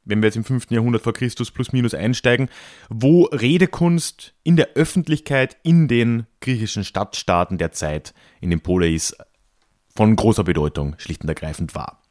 wenn 0.06 0.22
wir 0.22 0.28
jetzt 0.28 0.36
im 0.36 0.44
5. 0.44 0.72
Jahrhundert 0.72 1.02
vor 1.02 1.14
Christus 1.14 1.52
plus 1.52 1.72
minus 1.72 1.94
einsteigen, 1.94 2.50
wo 2.90 3.24
Redekunst 3.26 4.34
in 4.44 4.56
der 4.56 4.70
Öffentlichkeit 4.76 5.58
in 5.64 5.88
den 5.88 6.26
griechischen 6.42 6.84
Stadtstaaten 6.84 7.58
der 7.58 7.72
Zeit, 7.72 8.14
in 8.42 8.50
den 8.50 8.62
Poleis, 8.62 9.16
von 10.00 10.16
großer 10.16 10.46
Bedeutung 10.46 10.96
schlicht 10.98 11.24
und 11.24 11.28
ergreifend 11.28 11.76
war. 11.76 12.02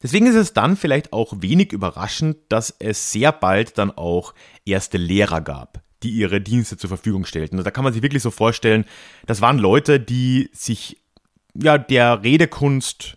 Deswegen 0.00 0.28
ist 0.28 0.36
es 0.36 0.52
dann 0.52 0.76
vielleicht 0.76 1.12
auch 1.12 1.34
wenig 1.40 1.72
überraschend, 1.72 2.36
dass 2.48 2.70
es 2.78 3.10
sehr 3.10 3.32
bald 3.32 3.76
dann 3.76 3.90
auch 3.90 4.34
erste 4.64 4.96
Lehrer 4.96 5.40
gab, 5.40 5.82
die 6.04 6.10
ihre 6.10 6.40
Dienste 6.40 6.76
zur 6.76 6.86
Verfügung 6.86 7.24
stellten. 7.24 7.58
Und 7.58 7.64
da 7.64 7.72
kann 7.72 7.82
man 7.82 7.92
sich 7.92 8.02
wirklich 8.02 8.22
so 8.22 8.30
vorstellen, 8.30 8.84
das 9.26 9.40
waren 9.40 9.58
Leute, 9.58 9.98
die 9.98 10.48
sich 10.52 11.02
ja 11.60 11.76
der 11.76 12.22
Redekunst 12.22 13.16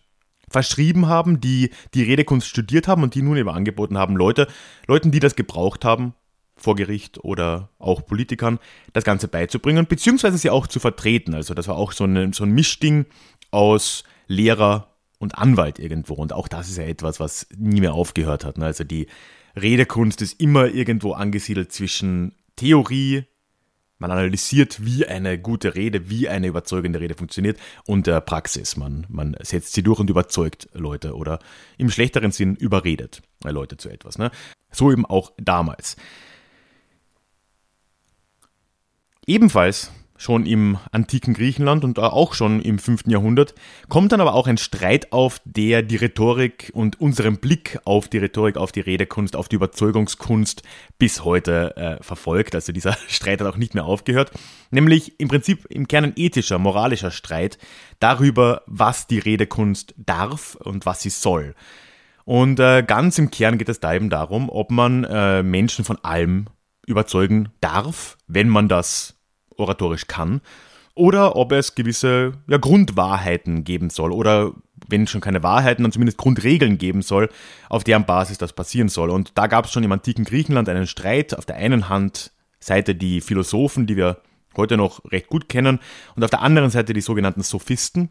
verschrieben 0.50 1.06
haben, 1.06 1.40
die 1.40 1.70
die 1.94 2.02
Redekunst 2.02 2.48
studiert 2.48 2.88
haben 2.88 3.04
und 3.04 3.14
die 3.14 3.22
nun 3.22 3.38
eben 3.38 3.50
angeboten 3.50 4.00
haben, 4.00 4.16
Leute, 4.16 4.48
Leuten, 4.88 5.12
die 5.12 5.20
das 5.20 5.36
gebraucht 5.36 5.86
haben, 5.86 6.16
vor 6.58 6.76
Gericht 6.76 7.24
oder 7.24 7.70
auch 7.80 8.06
Politikern 8.06 8.60
das 8.94 9.04
Ganze 9.04 9.28
beizubringen, 9.28 9.86
beziehungsweise 9.88 10.38
sie 10.38 10.50
auch 10.50 10.68
zu 10.68 10.80
vertreten. 10.80 11.34
Also 11.34 11.54
das 11.54 11.68
war 11.68 11.78
auch 11.78 11.92
so, 11.92 12.04
eine, 12.04 12.34
so 12.34 12.44
ein 12.44 12.52
Mischding 12.52 13.06
aus 13.52 14.04
Lehrer 14.28 14.96
und 15.20 15.38
Anwalt 15.38 15.80
irgendwo. 15.80 16.14
Und 16.14 16.34
auch 16.34 16.48
das 16.48 16.70
ist 16.70 16.78
ja 16.78 16.84
etwas, 16.84 17.20
was 17.20 17.48
nie 17.56 17.82
mehr 17.82 17.94
aufgehört 17.94 18.46
hat. 18.46 18.58
Ne? 18.58 18.66
Also 18.66 18.84
die 18.84 19.08
Redekunst 19.56 20.22
ist 20.22 20.40
immer 20.40 20.68
irgendwo 20.68 21.14
angesiedelt 21.14 21.72
zwischen 21.72 22.36
Theorie, 22.56 23.26
man 24.00 24.12
analysiert, 24.12 24.86
wie 24.86 25.08
eine 25.08 25.40
gute 25.40 25.74
Rede, 25.74 26.10
wie 26.10 26.30
eine 26.30 26.48
überzeugende 26.48 27.00
Rede 27.00 27.16
funktioniert 27.16 27.58
und 27.86 28.06
der 28.06 28.22
Praxis. 28.22 28.78
Man, 28.78 29.08
man 29.10 29.36
setzt 29.42 29.74
sie 29.74 29.82
durch 29.82 30.00
und 30.00 30.10
überzeugt 30.10 30.70
Leute 30.74 31.16
oder 31.16 31.40
im 31.78 31.90
schlechteren 31.90 32.32
Sinn 32.32 32.56
überredet 32.56 33.24
Leute 33.44 33.78
zu 33.78 33.90
etwas. 33.90 34.20
Ne? 34.20 34.30
So 34.72 34.92
eben 34.92 35.06
auch 35.06 35.32
damals. 35.38 35.96
Ebenfalls 39.28 39.92
schon 40.18 40.46
im 40.46 40.78
antiken 40.92 41.34
Griechenland 41.34 41.84
und 41.84 42.00
auch 42.00 42.34
schon 42.34 42.62
im 42.62 42.80
5. 42.80 43.04
Jahrhundert, 43.08 43.54
kommt 43.88 44.12
dann 44.12 44.22
aber 44.22 44.34
auch 44.34 44.48
ein 44.48 44.58
Streit 44.58 45.12
auf, 45.12 45.40
der 45.46 45.84
die 45.84 45.96
Rhetorik 45.96 46.72
und 46.74 47.00
unseren 47.00 47.38
Blick 47.38 47.80
auf 47.86 48.08
die 48.08 48.18
Rhetorik, 48.18 48.58
auf 48.58 48.72
die 48.72 48.80
Redekunst, 48.80 49.36
auf 49.36 49.48
die 49.48 49.58
Überzeugungskunst 49.58 50.64
bis 50.98 51.24
heute 51.24 51.78
äh, 51.78 52.04
verfolgt. 52.04 52.56
Also 52.56 52.74
dieser 52.74 52.98
Streit 53.08 53.42
hat 53.42 53.48
auch 53.48 53.58
nicht 53.58 53.76
mehr 53.76 53.86
aufgehört. 53.86 54.32
Nämlich 54.72 55.20
im 55.20 55.28
Prinzip 55.28 55.66
im 55.70 55.88
Kern 55.88 56.06
ein 56.06 56.14
ethischer, 56.16 56.58
moralischer 56.58 57.12
Streit 57.12 57.58
darüber, 58.00 58.64
was 58.66 59.08
die 59.08 59.20
Redekunst 59.20 59.94
darf 59.98 60.56
und 60.56 60.86
was 60.86 61.02
sie 61.02 61.10
soll. 61.10 61.54
Und 62.26 62.60
äh, 62.60 62.84
ganz 62.86 63.18
im 63.20 63.30
Kern 63.30 63.58
geht 63.58 63.70
es 63.70 63.80
da 63.80 63.94
eben 63.94 64.10
darum, 64.10 64.50
ob 64.50 64.72
man 64.72 65.04
äh, 65.04 65.44
Menschen 65.44 65.86
von 65.86 65.98
allem 66.04 66.48
überzeugen 66.86 67.50
darf, 67.62 68.18
wenn 68.28 68.50
man 68.50 68.68
das 68.68 69.17
oratorisch 69.58 70.08
kann, 70.08 70.42
oder 70.98 71.36
ob 71.36 71.52
es 71.52 71.76
gewisse 71.76 72.34
ja, 72.48 72.58
Grundwahrheiten 72.58 73.64
geben 73.64 73.90
soll 73.92 74.12
oder 74.12 74.54
wenn 74.88 75.08
schon 75.08 75.22
keine 75.22 75.44
Wahrheiten, 75.44 75.84
dann 75.84 75.92
zumindest 75.92 76.18
Grundregeln 76.18 76.78
geben 76.78 77.02
soll, 77.02 77.30
auf 77.70 77.84
deren 77.84 78.06
Basis 78.06 78.38
das 78.38 78.54
passieren 78.54 78.90
soll. 78.90 79.10
Und 79.10 79.38
da 79.38 79.48
gab 79.48 79.66
es 79.66 79.72
schon 79.72 79.84
im 79.84 79.92
antiken 79.92 80.26
Griechenland 80.26 80.70
einen 80.70 80.88
Streit. 80.88 81.38
Auf 81.38 81.46
der 81.46 81.58
einen 81.58 81.90
Hand 81.90 82.32
Seite 82.60 82.96
die 82.96 83.22
Philosophen, 83.22 83.88
die 83.88 83.98
wir 83.98 84.22
heute 84.56 84.78
noch 84.78 85.04
recht 85.12 85.28
gut 85.28 85.50
kennen, 85.50 85.80
und 86.16 86.24
auf 86.24 86.30
der 86.30 86.42
anderen 86.42 86.70
Seite 86.70 86.94
die 86.94 87.02
sogenannten 87.02 87.44
Sophisten. 87.44 88.10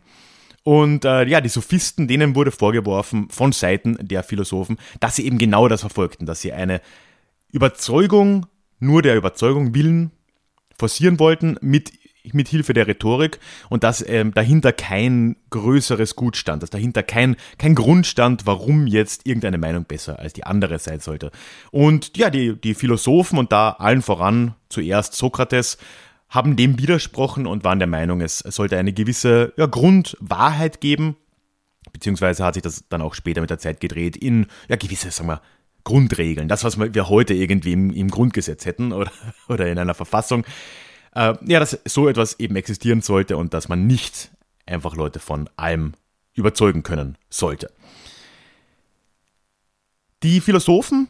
Und 0.62 1.04
äh, 1.04 1.24
ja, 1.26 1.40
die 1.40 1.48
Sophisten, 1.48 2.08
denen 2.08 2.34
wurde 2.34 2.50
vorgeworfen 2.50 3.28
von 3.30 3.52
Seiten 3.52 3.98
der 4.00 4.22
Philosophen, 4.22 4.78
dass 5.00 5.16
sie 5.16 5.26
eben 5.26 5.38
genau 5.38 5.68
das 5.68 5.80
verfolgten, 5.80 6.26
dass 6.26 6.40
sie 6.40 6.52
eine 6.52 6.80
Überzeugung, 7.52 8.46
nur 8.78 9.02
der 9.02 9.16
Überzeugung 9.16 9.74
willen, 9.74 10.10
forcieren 10.78 11.18
wollten 11.18 11.56
mit 11.60 11.92
mit 12.32 12.48
Hilfe 12.48 12.74
der 12.74 12.86
Rhetorik 12.86 13.38
und 13.68 13.84
dass 13.84 14.06
ähm, 14.06 14.32
dahinter 14.34 14.72
kein 14.72 15.36
größeres 15.50 16.16
Gut 16.16 16.36
stand, 16.36 16.62
dass 16.62 16.70
dahinter 16.70 17.02
kein, 17.02 17.36
kein 17.58 17.74
Grund 17.74 18.06
stand, 18.06 18.46
warum 18.46 18.86
jetzt 18.86 19.26
irgendeine 19.26 19.58
Meinung 19.58 19.84
besser 19.84 20.18
als 20.18 20.32
die 20.32 20.44
andere 20.44 20.78
sein 20.78 21.00
sollte. 21.00 21.30
Und 21.70 22.16
ja, 22.16 22.30
die, 22.30 22.60
die 22.60 22.74
Philosophen 22.74 23.38
und 23.38 23.52
da 23.52 23.70
allen 23.70 24.02
voran 24.02 24.54
zuerst 24.68 25.14
Sokrates 25.14 25.78
haben 26.28 26.56
dem 26.56 26.78
widersprochen 26.78 27.46
und 27.46 27.64
waren 27.64 27.78
der 27.78 27.88
Meinung, 27.88 28.20
es 28.20 28.38
sollte 28.38 28.76
eine 28.76 28.92
gewisse 28.92 29.52
ja, 29.56 29.66
Grundwahrheit 29.66 30.80
geben, 30.80 31.16
beziehungsweise 31.92 32.44
hat 32.44 32.54
sich 32.54 32.64
das 32.64 32.88
dann 32.88 33.00
auch 33.00 33.14
später 33.14 33.40
mit 33.40 33.50
der 33.50 33.58
Zeit 33.58 33.80
gedreht 33.80 34.16
in 34.16 34.46
ja, 34.68 34.76
gewisse, 34.76 35.10
sagen 35.12 35.28
wir, 35.28 35.40
Grundregeln, 35.86 36.48
das, 36.48 36.64
was 36.64 36.78
wir 36.78 37.08
heute 37.08 37.32
irgendwie 37.32 37.72
im, 37.72 37.90
im 37.92 38.10
Grundgesetz 38.10 38.66
hätten 38.66 38.92
oder, 38.92 39.10
oder 39.48 39.66
in 39.68 39.78
einer 39.78 39.94
Verfassung 39.94 40.44
äh, 41.14 41.34
ja, 41.46 41.58
dass 41.58 41.78
so 41.86 42.08
etwas 42.08 42.38
eben 42.38 42.56
existieren 42.56 43.00
sollte 43.00 43.36
und 43.36 43.54
dass 43.54 43.68
man 43.68 43.86
nicht 43.86 44.30
einfach 44.66 44.94
Leute 44.96 45.18
von 45.18 45.48
allem 45.56 45.94
überzeugen 46.34 46.82
können 46.82 47.16
sollte. 47.30 47.72
Die 50.22 50.40
Philosophen 50.40 51.08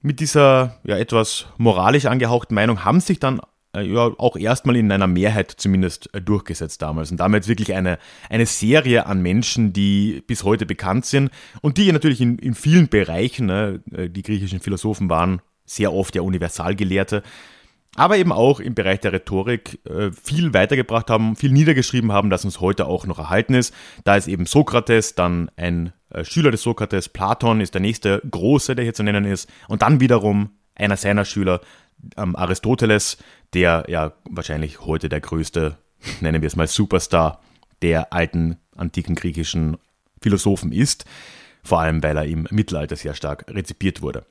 mit 0.00 0.18
dieser 0.18 0.80
ja, 0.82 0.96
etwas 0.96 1.46
moralisch 1.58 2.06
angehauchten 2.06 2.54
Meinung 2.54 2.84
haben 2.84 3.00
sich 3.00 3.20
dann 3.20 3.40
ja, 3.80 4.12
auch 4.18 4.36
erstmal 4.36 4.76
in 4.76 4.92
einer 4.92 5.06
Mehrheit 5.06 5.50
zumindest 5.50 6.12
äh, 6.14 6.20
durchgesetzt 6.20 6.82
damals. 6.82 7.10
Und 7.10 7.18
damit 7.18 7.48
wirklich 7.48 7.74
eine, 7.74 7.98
eine 8.28 8.46
Serie 8.46 9.06
an 9.06 9.22
Menschen, 9.22 9.72
die 9.72 10.22
bis 10.26 10.44
heute 10.44 10.66
bekannt 10.66 11.06
sind 11.06 11.30
und 11.62 11.78
die 11.78 11.90
natürlich 11.90 12.20
in, 12.20 12.38
in 12.38 12.54
vielen 12.54 12.88
Bereichen, 12.88 13.46
ne, 13.46 13.80
äh, 13.92 14.10
die 14.10 14.22
griechischen 14.22 14.60
Philosophen 14.60 15.08
waren 15.08 15.40
sehr 15.64 15.92
oft 15.92 16.14
ja 16.14 16.22
Universalgelehrte, 16.22 17.22
aber 17.96 18.16
eben 18.16 18.32
auch 18.32 18.60
im 18.60 18.74
Bereich 18.74 19.00
der 19.00 19.12
Rhetorik 19.12 19.80
äh, 19.86 20.10
viel 20.12 20.54
weitergebracht 20.54 21.10
haben, 21.10 21.36
viel 21.36 21.52
niedergeschrieben 21.52 22.12
haben, 22.12 22.30
das 22.30 22.44
uns 22.44 22.60
heute 22.60 22.86
auch 22.86 23.06
noch 23.06 23.18
erhalten 23.18 23.54
ist. 23.54 23.74
Da 24.04 24.16
ist 24.16 24.28
eben 24.28 24.46
Sokrates, 24.46 25.14
dann 25.14 25.50
ein 25.56 25.92
äh, 26.10 26.24
Schüler 26.24 26.50
des 26.50 26.62
Sokrates, 26.62 27.08
Platon 27.08 27.60
ist 27.60 27.74
der 27.74 27.80
nächste 27.80 28.22
große, 28.30 28.74
der 28.74 28.84
hier 28.84 28.94
zu 28.94 29.02
nennen 29.02 29.24
ist, 29.24 29.48
und 29.68 29.82
dann 29.82 30.00
wiederum 30.00 30.50
einer 30.74 30.96
seiner 30.96 31.24
Schüler, 31.24 31.60
ähm, 32.16 32.36
Aristoteles, 32.36 33.18
der 33.54 33.84
ja 33.88 34.12
wahrscheinlich 34.28 34.80
heute 34.80 35.08
der 35.08 35.20
größte, 35.20 35.76
nennen 36.20 36.42
wir 36.42 36.46
es 36.46 36.56
mal 36.56 36.66
Superstar 36.66 37.40
der 37.82 38.12
alten 38.12 38.58
antiken 38.76 39.14
griechischen 39.14 39.76
Philosophen 40.20 40.72
ist, 40.72 41.04
vor 41.62 41.80
allem 41.80 42.02
weil 42.02 42.16
er 42.16 42.24
im 42.24 42.46
Mittelalter 42.50 42.96
sehr 42.96 43.14
stark 43.14 43.44
rezipiert 43.48 44.02
wurde. 44.02 44.24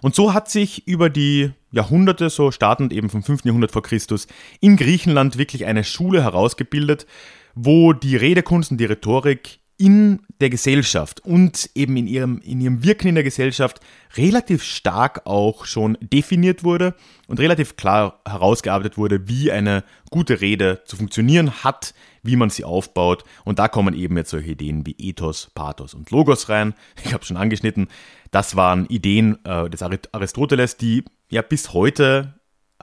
Und 0.00 0.14
so 0.14 0.32
hat 0.32 0.50
sich 0.50 0.86
über 0.86 1.10
die 1.10 1.52
Jahrhunderte, 1.70 2.30
so 2.30 2.50
startend 2.50 2.92
eben 2.92 3.10
vom 3.10 3.22
5. 3.22 3.44
Jahrhundert 3.44 3.72
vor 3.72 3.82
Christus, 3.82 4.26
in 4.60 4.76
Griechenland 4.76 5.38
wirklich 5.38 5.64
eine 5.64 5.84
Schule 5.84 6.22
herausgebildet, 6.22 7.06
wo 7.54 7.92
die 7.92 8.16
Redekunst 8.16 8.70
und 8.70 8.78
die 8.78 8.84
Rhetorik 8.84 9.58
in 9.82 10.20
der 10.40 10.48
Gesellschaft 10.48 11.24
und 11.24 11.68
eben 11.74 11.96
in 11.96 12.06
ihrem, 12.06 12.40
in 12.44 12.60
ihrem 12.60 12.84
Wirken 12.84 13.08
in 13.08 13.16
der 13.16 13.24
Gesellschaft 13.24 13.80
relativ 14.16 14.62
stark 14.62 15.22
auch 15.24 15.64
schon 15.64 15.98
definiert 16.00 16.62
wurde 16.62 16.94
und 17.26 17.40
relativ 17.40 17.74
klar 17.74 18.20
herausgearbeitet 18.24 18.96
wurde, 18.96 19.26
wie 19.26 19.50
eine 19.50 19.82
gute 20.08 20.40
Rede 20.40 20.82
zu 20.84 20.94
funktionieren 20.96 21.64
hat, 21.64 21.94
wie 22.22 22.36
man 22.36 22.48
sie 22.48 22.62
aufbaut. 22.62 23.24
Und 23.44 23.58
da 23.58 23.66
kommen 23.66 23.92
eben 23.94 24.16
jetzt 24.16 24.30
solche 24.30 24.52
Ideen 24.52 24.86
wie 24.86 24.94
Ethos, 25.00 25.50
Pathos 25.52 25.94
und 25.94 26.12
Logos 26.12 26.48
rein. 26.48 26.74
Ich 27.04 27.12
habe 27.12 27.24
schon 27.24 27.36
angeschnitten, 27.36 27.88
das 28.30 28.54
waren 28.54 28.86
Ideen 28.86 29.44
äh, 29.44 29.68
des 29.68 29.82
Aristoteles, 29.82 30.76
die 30.76 31.02
ja 31.28 31.42
bis 31.42 31.72
heute 31.72 32.34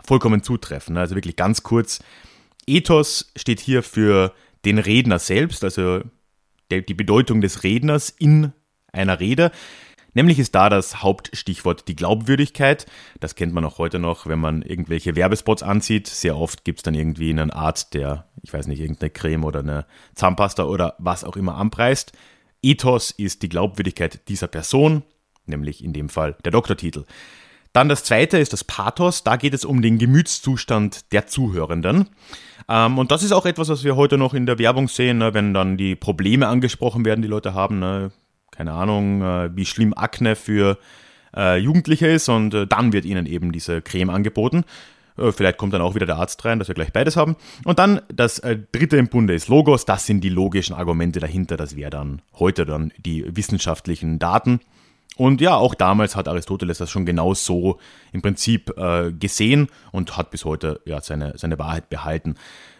vollkommen 0.05 0.43
zutreffen. 0.43 0.97
Also 0.97 1.15
wirklich 1.15 1.37
ganz 1.37 1.63
kurz. 1.63 2.01
Ethos 2.67 3.31
steht 3.37 3.61
hier 3.61 3.83
für 3.83 4.33
den 4.65 4.79
Redner 4.79 5.17
selbst, 5.17 5.63
also 5.63 6.01
die 6.69 6.93
Bedeutung 6.93 7.41
des 7.41 7.63
Redners 7.63 8.09
in 8.09 8.53
einer 8.91 9.19
Rede. 9.19 9.51
Nämlich 10.13 10.39
ist 10.39 10.55
da 10.55 10.69
das 10.69 11.03
Hauptstichwort 11.03 11.87
die 11.87 11.95
Glaubwürdigkeit. 11.95 12.87
Das 13.19 13.35
kennt 13.35 13.53
man 13.53 13.63
auch 13.63 13.77
heute 13.77 13.99
noch, 13.99 14.25
wenn 14.25 14.39
man 14.39 14.63
irgendwelche 14.63 15.15
Werbespots 15.15 15.61
ansieht. 15.61 16.07
Sehr 16.07 16.35
oft 16.35 16.65
gibt 16.65 16.79
es 16.79 16.83
dann 16.83 16.95
irgendwie 16.95 17.29
einen 17.29 17.51
Arzt, 17.51 17.93
der, 17.93 18.27
ich 18.41 18.51
weiß 18.51 18.67
nicht, 18.67 18.79
irgendeine 18.79 19.11
Creme 19.11 19.43
oder 19.43 19.59
eine 19.59 19.85
Zahnpasta 20.15 20.63
oder 20.63 20.95
was 20.97 21.23
auch 21.23 21.37
immer 21.37 21.55
anpreist. 21.55 22.13
Ethos 22.61 23.11
ist 23.11 23.43
die 23.43 23.49
Glaubwürdigkeit 23.49 24.27
dieser 24.27 24.47
Person 24.47 25.03
nämlich 25.49 25.83
in 25.83 25.91
dem 25.91 26.07
Fall 26.07 26.37
der 26.45 26.51
Doktortitel. 26.51 27.03
Dann 27.73 27.89
das 27.89 28.03
zweite 28.03 28.37
ist 28.39 28.53
das 28.53 28.63
Pathos. 28.63 29.23
Da 29.23 29.35
geht 29.35 29.53
es 29.53 29.65
um 29.65 29.81
den 29.81 29.97
Gemütszustand 29.97 31.11
der 31.11 31.27
Zuhörenden. 31.27 32.09
Ähm, 32.69 32.99
und 32.99 33.11
das 33.11 33.23
ist 33.23 33.31
auch 33.31 33.45
etwas, 33.45 33.69
was 33.69 33.83
wir 33.83 33.95
heute 33.95 34.17
noch 34.17 34.33
in 34.33 34.45
der 34.45 34.59
Werbung 34.59 34.87
sehen, 34.87 35.17
ne, 35.17 35.33
wenn 35.33 35.53
dann 35.53 35.75
die 35.75 35.95
Probleme 35.95 36.47
angesprochen 36.47 37.03
werden, 37.03 37.21
die 37.21 37.27
Leute 37.27 37.53
haben. 37.55 37.79
Ne, 37.79 38.11
keine 38.51 38.73
Ahnung, 38.73 39.21
äh, 39.23 39.49
wie 39.55 39.65
schlimm 39.65 39.93
Akne 39.95 40.35
für 40.35 40.77
äh, 41.35 41.57
Jugendliche 41.57 42.07
ist. 42.07 42.29
Und 42.29 42.53
äh, 42.53 42.67
dann 42.67 42.93
wird 42.93 43.05
ihnen 43.05 43.25
eben 43.25 43.51
diese 43.51 43.81
Creme 43.81 44.11
angeboten. 44.11 44.65
Äh, 45.17 45.31
vielleicht 45.31 45.57
kommt 45.57 45.73
dann 45.73 45.81
auch 45.81 45.95
wieder 45.95 46.05
der 46.05 46.17
Arzt 46.17 46.43
rein, 46.45 46.59
dass 46.59 46.67
wir 46.67 46.75
gleich 46.75 46.93
beides 46.93 47.17
haben. 47.17 47.35
Und 47.65 47.79
dann 47.79 48.01
das 48.13 48.39
äh, 48.39 48.57
dritte 48.71 48.97
im 48.97 49.07
Bunde 49.07 49.33
ist 49.33 49.47
Logos. 49.47 49.85
Das 49.85 50.05
sind 50.05 50.21
die 50.21 50.29
logischen 50.29 50.75
Argumente 50.75 51.19
dahinter. 51.19 51.57
Das 51.57 51.75
wäre 51.75 51.89
dann 51.89 52.21
heute 52.37 52.65
dann 52.65 52.91
die 52.97 53.25
wissenschaftlichen 53.35 54.19
Daten. 54.19 54.59
Und 55.19 55.41
ja, 55.41 55.57
auch 55.57 55.75
damals 55.75 56.15
hat 56.15 56.29
Aristoteles 56.29 56.77
das 56.77 56.89
schon 56.89 57.05
genau 57.05 57.33
so 57.33 57.77
im 58.13 58.21
Prinzip 58.21 58.71
äh, 58.77 59.11
gesehen 59.11 59.67
und 59.91 60.15
hat 60.15 60.31
bis 60.31 60.45
heute 60.45 60.79
ja, 60.85 61.01
seine, 61.01 61.37
seine 61.37 61.59
Wahrheit 61.59 61.89
behalten. 61.89 62.35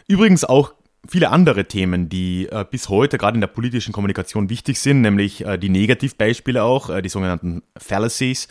Übrigens 0.07 0.45
auch 0.45 0.73
viele 1.05 1.31
andere 1.31 1.65
Themen, 1.65 2.07
die 2.07 2.47
äh, 2.49 2.63
bis 2.63 2.87
heute 2.87 3.17
gerade 3.17 3.35
in 3.35 3.41
der 3.41 3.49
politischen 3.49 3.91
Kommunikation 3.91 4.49
wichtig 4.49 4.79
sind, 4.79 5.01
nämlich 5.01 5.45
äh, 5.45 5.57
die 5.57 5.67
Negativbeispiele 5.67 6.63
auch, 6.63 6.89
äh, 6.89 7.01
die 7.01 7.09
sogenannten 7.09 7.61
Fallacies. 7.75 8.47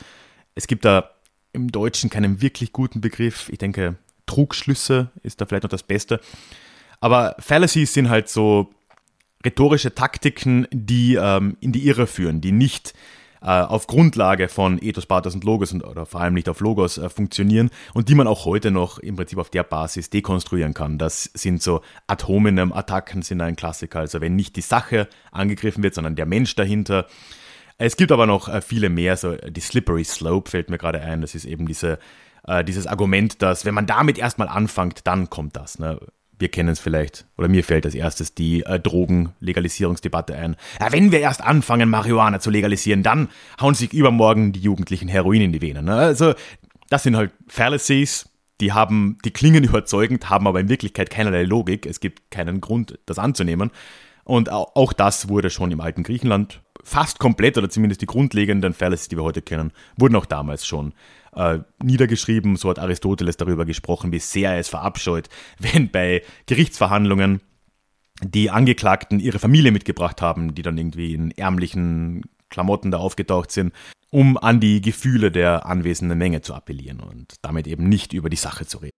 Es 0.54 0.66
gibt 0.66 0.85
da 0.85 1.12
im 1.54 1.73
Deutschen 1.73 2.11
keinen 2.11 2.42
wirklich 2.42 2.75
guten 2.75 3.00
Begriff. 3.00 3.49
Ich 3.49 3.57
denke, 3.57 3.97
Trugschlüsse 4.26 5.12
ist 5.23 5.40
da 5.40 5.47
vielleicht 5.47 5.62
noch 5.62 5.71
das 5.71 5.83
Beste. 5.83 6.21
Aber 7.00 7.37
Fallacies 7.38 7.95
sind 7.95 8.11
halt 8.11 8.28
so 8.28 8.68
rhetorische 9.47 9.95
Taktiken, 9.95 10.66
die 10.73 11.14
ähm, 11.14 11.57
in 11.61 11.73
die 11.73 11.87
Irre 11.87 12.07
führen, 12.07 12.42
die 12.42 12.52
nicht 12.52 12.90
äh, 12.90 13.17
auf 13.47 13.87
Grundlage 13.87 14.49
von 14.49 14.78
Ethos, 14.83 15.07
Pathos 15.07 15.35
und 15.35 15.45
Logos 15.45 15.73
und, 15.73 15.85
oder 15.85 16.07
vor 16.07 16.21
allem 16.21 16.35
nicht 16.35 16.49
auf 16.49 16.61
Logos 16.61 16.99
äh, 16.99 17.09
funktionieren 17.09 17.71
und 17.95 18.09
die 18.09 18.14
man 18.14 18.26
auch 18.26 18.45
heute 18.45 18.71
noch 18.71 18.99
im 18.99 19.16
Prinzip 19.16 19.38
auf 19.38 19.50
der 19.50 19.62
Basis 19.62 20.11
dekonstruieren 20.11 20.75
kann. 20.75 20.99
Das 20.99 21.25
sind 21.35 21.62
so 21.62 21.83
Ad 22.07 22.26
hominem 22.26 22.73
Attacken 22.73 23.23
sind 23.23 23.40
ein 23.40 23.57
Klassiker, 23.57 24.00
also 24.00 24.21
wenn 24.21 24.37
nicht 24.37 24.57
die 24.57 24.62
Sache 24.62 25.09
angegriffen 25.30 25.83
wird, 25.83 25.95
sondern 25.95 26.16
der 26.16 26.26
Mensch 26.26 26.54
dahinter. 26.54 27.07
Es 27.78 27.97
gibt 27.97 28.11
aber 28.11 28.26
noch 28.26 28.49
äh, 28.49 28.61
viele 28.61 28.88
mehr, 28.88 29.16
so 29.16 29.37
die 29.37 29.61
Slippery 29.61 30.04
Slope 30.04 30.50
fällt 30.50 30.71
mir 30.71 30.78
gerade 30.78 31.00
ein, 31.00 31.21
das 31.21 31.35
ist 31.35 31.45
eben 31.45 31.66
diese, 31.66 31.99
äh, 32.47 32.64
dieses 32.64 32.87
Argument, 32.87 33.40
dass 33.40 33.64
wenn 33.64 33.75
man 33.75 33.87
damit 33.87 34.18
erstmal 34.18 34.49
anfängt, 34.49 35.07
dann 35.07 35.30
kommt 35.30 35.57
das. 35.57 35.78
Ne? 35.78 36.00
Wir 36.38 36.49
kennen 36.49 36.68
es 36.68 36.80
vielleicht, 36.80 37.26
oder 37.37 37.49
mir 37.49 37.64
fällt 37.64 37.85
als 37.85 37.95
erstes 37.95 38.35
die 38.35 38.62
äh, 38.64 38.78
Drogenlegalisierungsdebatte 38.78 40.35
ein. 40.35 40.57
Ja, 40.80 40.92
wenn 40.92 41.12
wir 41.12 41.21
erst 41.21 41.42
anfangen, 41.42 41.88
Marihuana 41.88 42.40
zu 42.40 42.50
legalisieren, 42.50 43.02
dann 43.02 43.28
hauen 43.61 43.75
sich 43.75 43.92
übermorgen 43.92 44.52
die 44.52 44.61
Jugendlichen 44.61 45.09
Heroin 45.09 45.42
in 45.42 45.52
die 45.52 45.62
Venen. 45.62 45.87
Ne? 45.87 45.95
Also, 45.95 46.35
das 46.90 47.02
sind 47.02 47.16
halt 47.16 47.33
Fallacies, 47.49 48.30
die 48.61 48.73
haben, 48.73 49.18
die 49.25 49.30
klingen 49.30 49.64
überzeugend, 49.64 50.30
haben 50.30 50.47
aber 50.47 50.61
in 50.61 50.68
Wirklichkeit 50.68 51.11
keinerlei 51.11 51.42
Logik. 51.42 51.87
Es 51.87 52.00
gibt 52.00 52.30
keinen 52.30 52.61
Grund, 52.61 52.99
das 53.07 53.18
anzunehmen. 53.18 53.71
Und 54.25 54.50
auch 54.50 54.92
das 54.92 55.30
wurde 55.30 55.49
schon 55.49 55.73
im 55.73 55.80
alten 55.80 56.02
Griechenland 56.02 56.61
fast 56.85 57.18
komplett, 57.18 57.58
oder 57.58 57.70
zumindest 57.70 58.02
die 58.02 58.06
grundlegenden 58.06 58.75
Fallacies, 58.75 59.08
die 59.08 59.16
wir 59.16 59.25
heute 59.25 59.42
kennen, 59.42 59.73
wurden 59.97 60.16
auch 60.16 60.26
damals 60.26 60.66
schon 60.66 60.92
äh, 61.35 61.58
niedergeschrieben. 61.82 62.56
So 62.56 62.70
hat 62.70 62.78
Aristoteles 62.78 63.37
darüber 63.37 63.64
gesprochen, 63.64 64.12
wie 64.12 64.18
sehr 64.18 64.52
er 64.52 64.58
es 64.58 64.68
verabscheut, 64.68 65.28
wenn 65.58 65.90
bei 65.90 66.23
Gerichtsverhandlungen 66.47 67.40
die 68.23 68.50
Angeklagten 68.50 69.20
ihre 69.20 69.38
Familie 69.38 69.70
mitgebracht 69.70 70.20
haben, 70.20 70.54
die 70.54 70.62
dann 70.62 70.76
irgendwie 70.76 71.14
in 71.14 71.30
ärmlichen 71.32 72.23
Klamotten 72.49 72.90
da 72.90 72.99
aufgetaucht 72.99 73.52
sind, 73.52 73.73
um 74.11 74.37
an 74.37 74.58
die 74.58 74.80
Gefühle 74.80 75.30
der 75.30 75.66
anwesenden 75.66 76.18
Menge 76.18 76.40
zu 76.40 76.54
appellieren 76.54 77.00
und 77.00 77.35
damit 77.42 77.66
eben 77.66 77.88
nicht 77.88 78.12
über 78.12 78.30
die 78.30 78.37
Sache 78.37 78.66
zu 78.66 78.78
reden. 78.78 78.97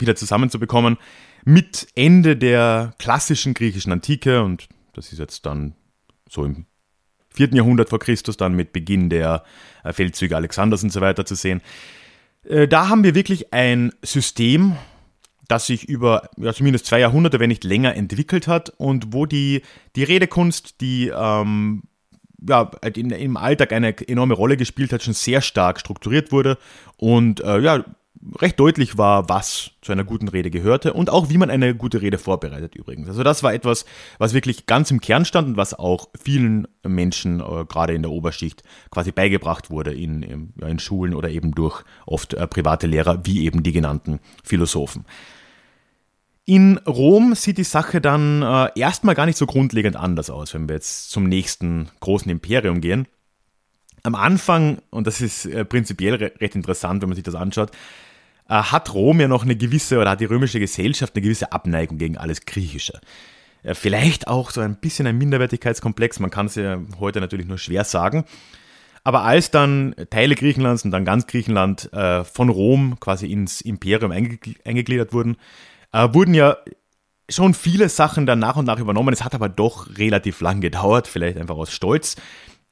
wieder 0.00 0.16
zusammenzubekommen, 0.16 0.96
mit 1.44 1.88
Ende 1.94 2.36
der 2.36 2.94
klassischen 2.98 3.54
griechischen 3.54 3.92
Antike, 3.92 4.42
und 4.42 4.68
das 4.94 5.12
ist 5.12 5.18
jetzt 5.18 5.46
dann 5.46 5.74
so 6.28 6.44
im 6.44 6.66
4. 7.34 7.50
Jahrhundert 7.54 7.90
vor 7.90 7.98
Christus, 7.98 8.36
dann 8.36 8.54
mit 8.54 8.72
Beginn 8.72 9.08
der 9.08 9.44
äh, 9.84 9.92
Feldzüge 9.92 10.36
Alexanders 10.36 10.82
und 10.82 10.90
so 10.90 11.00
weiter 11.00 11.24
zu 11.24 11.34
sehen, 11.34 11.62
äh, 12.44 12.68
da 12.68 12.88
haben 12.88 13.04
wir 13.04 13.14
wirklich 13.14 13.52
ein 13.52 13.92
System, 14.02 14.76
das 15.48 15.66
sich 15.66 15.88
über 15.88 16.28
ja, 16.36 16.52
zumindest 16.52 16.86
zwei 16.86 17.00
Jahrhunderte, 17.00 17.40
wenn 17.40 17.48
nicht 17.48 17.64
länger, 17.64 17.94
entwickelt 17.96 18.46
hat 18.46 18.70
und 18.76 19.12
wo 19.12 19.26
die, 19.26 19.62
die 19.96 20.04
Redekunst, 20.04 20.80
die 20.80 21.08
ähm, 21.08 21.82
ja, 22.48 22.70
in, 22.94 23.10
im 23.10 23.36
Alltag 23.36 23.72
eine 23.72 23.96
enorme 24.08 24.34
Rolle 24.34 24.56
gespielt 24.56 24.92
hat, 24.92 25.02
schon 25.02 25.14
sehr 25.14 25.40
stark 25.40 25.80
strukturiert 25.80 26.32
wurde 26.32 26.56
und 26.96 27.40
äh, 27.40 27.58
ja, 27.58 27.84
recht 28.38 28.60
deutlich 28.60 28.98
war, 28.98 29.28
was 29.28 29.70
zu 29.80 29.92
einer 29.92 30.04
guten 30.04 30.28
Rede 30.28 30.50
gehörte 30.50 30.92
und 30.92 31.08
auch 31.08 31.30
wie 31.30 31.38
man 31.38 31.50
eine 31.50 31.74
gute 31.74 32.02
Rede 32.02 32.18
vorbereitet 32.18 32.74
übrigens. 32.74 33.08
Also 33.08 33.22
das 33.22 33.42
war 33.42 33.54
etwas, 33.54 33.86
was 34.18 34.34
wirklich 34.34 34.66
ganz 34.66 34.90
im 34.90 35.00
Kern 35.00 35.24
stand 35.24 35.48
und 35.48 35.56
was 35.56 35.72
auch 35.72 36.08
vielen 36.22 36.68
Menschen, 36.86 37.40
äh, 37.40 37.64
gerade 37.64 37.94
in 37.94 38.02
der 38.02 38.10
Oberschicht, 38.10 38.62
quasi 38.90 39.10
beigebracht 39.10 39.70
wurde 39.70 39.94
in, 39.94 40.22
in, 40.22 40.52
in 40.60 40.78
Schulen 40.78 41.14
oder 41.14 41.30
eben 41.30 41.52
durch 41.52 41.82
oft 42.06 42.34
äh, 42.34 42.46
private 42.46 42.86
Lehrer, 42.86 43.24
wie 43.24 43.44
eben 43.44 43.62
die 43.62 43.72
genannten 43.72 44.20
Philosophen. 44.44 45.06
In 46.44 46.78
Rom 46.78 47.34
sieht 47.34 47.58
die 47.58 47.64
Sache 47.64 48.00
dann 48.00 48.42
äh, 48.42 48.68
erstmal 48.74 49.14
gar 49.14 49.26
nicht 49.26 49.38
so 49.38 49.46
grundlegend 49.46 49.96
anders 49.96 50.30
aus, 50.30 50.52
wenn 50.52 50.68
wir 50.68 50.74
jetzt 50.74 51.10
zum 51.10 51.24
nächsten 51.24 51.88
großen 52.00 52.30
Imperium 52.30 52.80
gehen. 52.80 53.06
Am 54.02 54.14
Anfang, 54.14 54.82
und 54.90 55.06
das 55.06 55.20
ist 55.20 55.46
äh, 55.46 55.64
prinzipiell 55.64 56.14
re 56.14 56.32
recht 56.40 56.54
interessant, 56.54 57.02
wenn 57.02 57.08
man 57.08 57.16
sich 57.16 57.24
das 57.24 57.34
anschaut, 57.34 57.70
hat 58.50 58.92
Rom 58.94 59.20
ja 59.20 59.28
noch 59.28 59.44
eine 59.44 59.56
gewisse, 59.56 59.98
oder 59.98 60.10
hat 60.10 60.20
die 60.20 60.26
römische 60.26 60.60
Gesellschaft 60.60 61.14
eine 61.14 61.22
gewisse 61.22 61.52
Abneigung 61.52 61.98
gegen 61.98 62.16
alles 62.16 62.44
Griechische. 62.46 63.00
Äh, 63.62 63.74
vielleicht 63.74 64.28
auch 64.28 64.50
so 64.50 64.60
ein 64.60 64.76
bisschen 64.76 65.06
ein 65.06 65.18
Minderwertigkeitskomplex, 65.18 66.20
man 66.20 66.30
kann 66.30 66.46
es 66.46 66.54
ja 66.54 66.80
heute 66.98 67.20
natürlich 67.20 67.46
nur 67.46 67.58
schwer 67.58 67.84
sagen. 67.84 68.24
Aber 69.02 69.22
als 69.22 69.50
dann 69.50 69.94
Teile 70.10 70.34
Griechenlands 70.34 70.84
und 70.84 70.90
dann 70.90 71.06
ganz 71.06 71.26
Griechenland 71.26 71.90
äh, 71.92 72.22
von 72.24 72.50
Rom 72.50 72.98
quasi 73.00 73.32
ins 73.32 73.62
Imperium 73.62 74.10
eingegliedert 74.12 75.14
wurden, 75.14 75.36
äh, 75.92 76.08
wurden 76.12 76.34
ja 76.34 76.58
schon 77.30 77.54
viele 77.54 77.88
Sachen 77.88 78.26
dann 78.26 78.40
nach 78.40 78.56
und 78.56 78.66
nach 78.66 78.78
übernommen. 78.78 79.14
Es 79.14 79.24
hat 79.24 79.34
aber 79.34 79.48
doch 79.48 79.96
relativ 79.96 80.40
lang 80.40 80.60
gedauert, 80.60 81.06
vielleicht 81.06 81.38
einfach 81.38 81.56
aus 81.56 81.72
Stolz. 81.72 82.16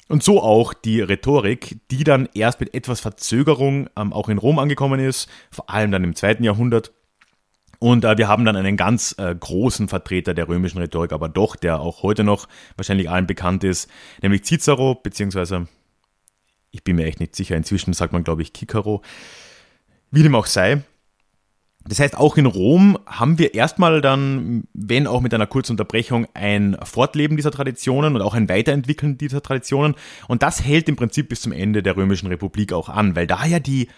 Und 0.09 0.23
so 0.23 0.43
auch 0.43 0.73
die 0.73 1.01
Rhetorik, 1.01 1.79
die 1.91 2.03
dann 2.03 2.29
erst 2.35 2.61
mit 2.61 2.75
etwas 2.75 3.01
Verzögerung 3.01 3.91
ähm, 3.97 4.13
auch 4.13 4.31
in 4.31 4.39
Rom 4.39 4.59
angekommen 4.59 5.01
ist, 5.01 5.29
vor 5.51 5.69
allem 5.69 5.91
dann 5.91 6.03
im 6.03 6.17
zweiten 6.17 6.45
Jahrhundert. 6.45 6.93
Und 7.79 8.05
äh, 8.05 8.17
wir 8.17 8.27
haben 8.27 8.45
dann 8.45 8.57
einen 8.57 8.77
ganz 8.77 9.15
äh, 9.19 9.35
großen 9.35 9.89
Vertreter 9.89 10.35
der 10.35 10.49
römischen 10.49 10.79
Rhetorik, 10.79 11.13
aber 11.13 11.29
doch, 11.29 11.57
der 11.57 11.81
auch 11.81 12.03
heute 12.03 12.25
noch 12.25 12.49
wahrscheinlich 12.77 13.11
allen 13.11 13.27
bekannt 13.27 13.65
ist, 13.65 13.89
nämlich 14.23 14.45
Cicero, 14.45 14.95
beziehungsweise, 14.95 15.69
ich 16.71 16.83
bin 16.83 16.97
mir 16.97 17.05
echt 17.05 17.21
nicht 17.21 17.37
sicher, 17.37 17.55
inzwischen 17.57 17.93
sagt 17.93 18.13
man, 18.13 18.25
glaube 18.25 18.43
ich, 18.43 18.53
Cicero. 18.53 19.03
Wie 20.11 20.23
dem 20.23 20.35
auch 20.35 20.47
sei, 20.47 20.83
das 21.85 22.01
heißt, 22.01 22.17
auch 22.19 22.37
in 22.37 22.47
Rom 22.47 22.99
haben 23.07 23.39
wir 23.39 23.55
erstmal 23.55 24.01
dann, 24.01 24.65
wenn 24.75 25.07
auch 25.07 25.21
mit 25.21 25.33
einer 25.33 25.47
kurzen 25.47 25.73
Unterbrechung, 25.73 26.27
ein 26.35 26.77
Fortleben 26.83 27.37
dieser 27.37 27.51
Traditionen 27.51 28.15
und 28.15 28.23
auch 28.23 28.35
ein 28.35 28.49
Weiterentwickeln 28.49 29.17
dieser 29.17 29.43
Traditionen. 29.43 29.95
Und 30.27 30.43
das 30.43 30.63
hält 30.63 30.89
im 30.89 30.97
Prinzip 30.97 31.29
bis 31.29 31.41
zum 31.41 31.53
Ende 31.53 31.83
der 31.83 31.97
Römischen 31.97 32.27
Republik 32.27 32.73
auch 32.73 32.89
an, 32.89 33.17
weil 33.17 33.27
da 33.27 33.47
ja 33.47 33.59
die 33.59 33.89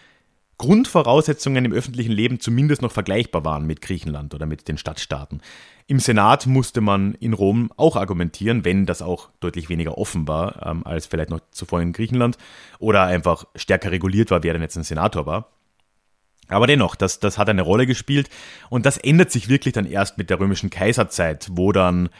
Grundvoraussetzungen 0.60 1.64
im 1.64 1.72
öffentlichen 1.72 2.12
Leben 2.12 2.38
zumindest 2.38 2.82
noch 2.82 2.92
vergleichbar 2.92 3.46
waren 3.46 3.66
mit 3.66 3.80
Griechenland 3.80 4.34
oder 4.34 4.44
mit 4.44 4.68
den 4.68 4.76
Stadtstaaten. 4.76 5.40
Im 5.86 6.00
Senat 6.00 6.46
musste 6.46 6.82
man 6.82 7.14
in 7.14 7.32
Rom 7.32 7.72
auch 7.78 7.96
argumentieren, 7.96 8.62
wenn 8.62 8.84
das 8.84 9.00
auch 9.00 9.30
deutlich 9.40 9.70
weniger 9.70 9.96
offen 9.96 10.28
war 10.28 10.66
ähm, 10.66 10.86
als 10.86 11.06
vielleicht 11.06 11.30
noch 11.30 11.40
zuvor 11.50 11.80
in 11.80 11.94
Griechenland 11.94 12.36
oder 12.78 13.04
einfach 13.04 13.46
stärker 13.56 13.90
reguliert 13.90 14.30
war, 14.30 14.42
wer 14.42 14.52
denn 14.52 14.60
jetzt 14.60 14.76
ein 14.76 14.84
Senator 14.84 15.24
war. 15.24 15.48
Aber 16.50 16.66
dennoch, 16.66 16.94
das, 16.94 17.20
das 17.20 17.38
hat 17.38 17.48
eine 17.48 17.62
Rolle 17.62 17.86
gespielt. 17.86 18.28
Und 18.68 18.86
das 18.86 18.98
ändert 18.98 19.30
sich 19.30 19.48
wirklich 19.48 19.72
dann 19.72 19.86
erst 19.86 20.18
mit 20.18 20.30
der 20.30 20.40
römischen 20.40 20.70
Kaiserzeit, 20.70 21.48
wo 21.52 21.72
dann 21.72 22.10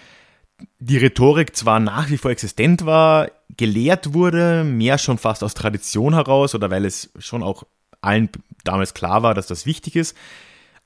die 0.79 0.99
Rhetorik 0.99 1.57
zwar 1.57 1.81
nach 1.81 2.11
wie 2.11 2.19
vor 2.19 2.31
existent 2.31 2.85
war, 2.85 3.31
gelehrt 3.57 4.13
wurde, 4.13 4.65
mehr 4.65 4.99
schon 4.99 5.19
fast 5.19 5.43
aus 5.43 5.55
Tradition 5.55 6.15
heraus 6.15 6.55
oder 6.55 6.71
weil 6.71 6.85
es 6.85 7.11
schon 7.19 7.43
auch 7.43 7.65
allen 8.03 8.29
damals 8.65 8.95
klar 8.95 9.23
war, 9.23 9.35
dass 9.35 9.47
das 9.47 9.67
wichtig 9.67 9.97
ist, 9.97 10.17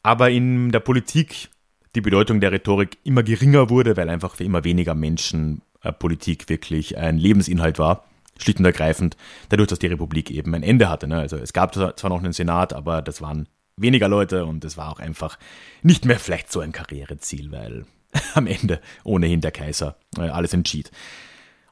aber 0.03 0.31
in 0.31 0.71
der 0.71 0.81
Politik 0.81 1.51
die 1.95 2.01
Bedeutung 2.01 2.41
der 2.41 2.53
Rhetorik 2.53 2.99
immer 3.05 3.23
geringer 3.23 3.71
wurde, 3.71 3.97
weil 3.97 4.09
einfach 4.09 4.37
für 4.37 4.45
immer 4.45 4.65
weniger 4.65 4.95
Menschen 4.95 5.63
äh, 5.83 5.93
Politik 5.93 6.49
wirklich 6.49 6.97
ein 6.99 7.19
Lebensinhalt 7.19 7.79
war 7.79 8.05
schlicht 8.39 8.59
und 8.59 8.65
ergreifend 8.65 9.17
dadurch, 9.49 9.69
dass 9.69 9.79
die 9.79 9.87
Republik 9.87 10.31
eben 10.31 10.55
ein 10.55 10.63
Ende 10.63 10.89
hatte. 10.89 11.07
Ne? 11.07 11.19
Also 11.19 11.37
es 11.37 11.53
gab 11.53 11.75
zwar 11.75 12.11
noch 12.11 12.19
einen 12.19 12.33
Senat, 12.33 12.73
aber 12.73 13.03
das 13.03 13.23
waren 13.23 13.49
weniger 13.77 14.09
Leute 14.09 14.45
und 14.45 14.65
es 14.65 14.77
war 14.77 14.91
auch 14.91 15.01
einfach 15.01 15.39
nicht 15.83 16.05
mehr 16.05 16.19
vielleicht 16.19 16.51
so 16.51 16.61
ein 16.61 16.73
Karriereziel, 16.73 17.51
weil 17.53 17.87
am 18.35 18.47
Ende 18.47 18.81
ohnehin 19.03 19.41
der 19.41 19.53
Kaiser 19.53 19.97
äh, 20.19 20.29
alles 20.29 20.53
entschied. 20.53 20.91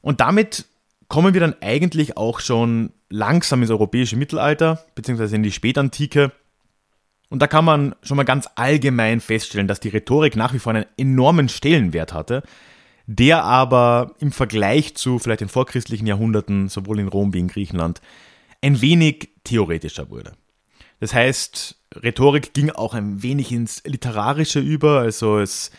Und 0.01 0.19
damit 0.19 0.65
kommen 1.07 1.33
wir 1.33 1.41
dann 1.41 1.55
eigentlich 1.61 2.17
auch 2.17 2.39
schon 2.39 2.91
langsam 3.09 3.61
ins 3.61 3.71
europäische 3.71 4.17
Mittelalter, 4.17 4.83
beziehungsweise 4.95 5.35
in 5.35 5.43
die 5.43 5.51
Spätantike. 5.51 6.31
Und 7.29 7.41
da 7.41 7.47
kann 7.47 7.65
man 7.65 7.95
schon 8.03 8.17
mal 8.17 8.23
ganz 8.23 8.49
allgemein 8.55 9.19
feststellen, 9.21 9.67
dass 9.67 9.79
die 9.79 9.89
Rhetorik 9.89 10.35
nach 10.35 10.53
wie 10.53 10.59
vor 10.59 10.73
einen 10.73 10.85
enormen 10.97 11.49
Stellenwert 11.49 12.13
hatte 12.13 12.43
der 13.05 13.43
aber 13.43 14.11
im 14.19 14.31
Vergleich 14.31 14.95
zu 14.95 15.19
vielleicht 15.19 15.41
den 15.41 15.49
vorchristlichen 15.49 16.07
Jahrhunderten, 16.07 16.69
sowohl 16.69 16.99
in 16.99 17.07
Rom 17.07 17.33
wie 17.33 17.39
in 17.39 17.47
Griechenland, 17.47 18.01
ein 18.61 18.81
wenig 18.81 19.29
theoretischer 19.43 20.09
wurde. 20.09 20.33
Das 20.99 21.13
heißt, 21.13 21.75
Rhetorik 21.95 22.53
ging 22.53 22.69
auch 22.69 22.93
ein 22.93 23.21
wenig 23.21 23.51
ins 23.51 23.83
Literarische 23.85 24.59
über, 24.59 24.99
also 24.99 25.39
es, 25.39 25.71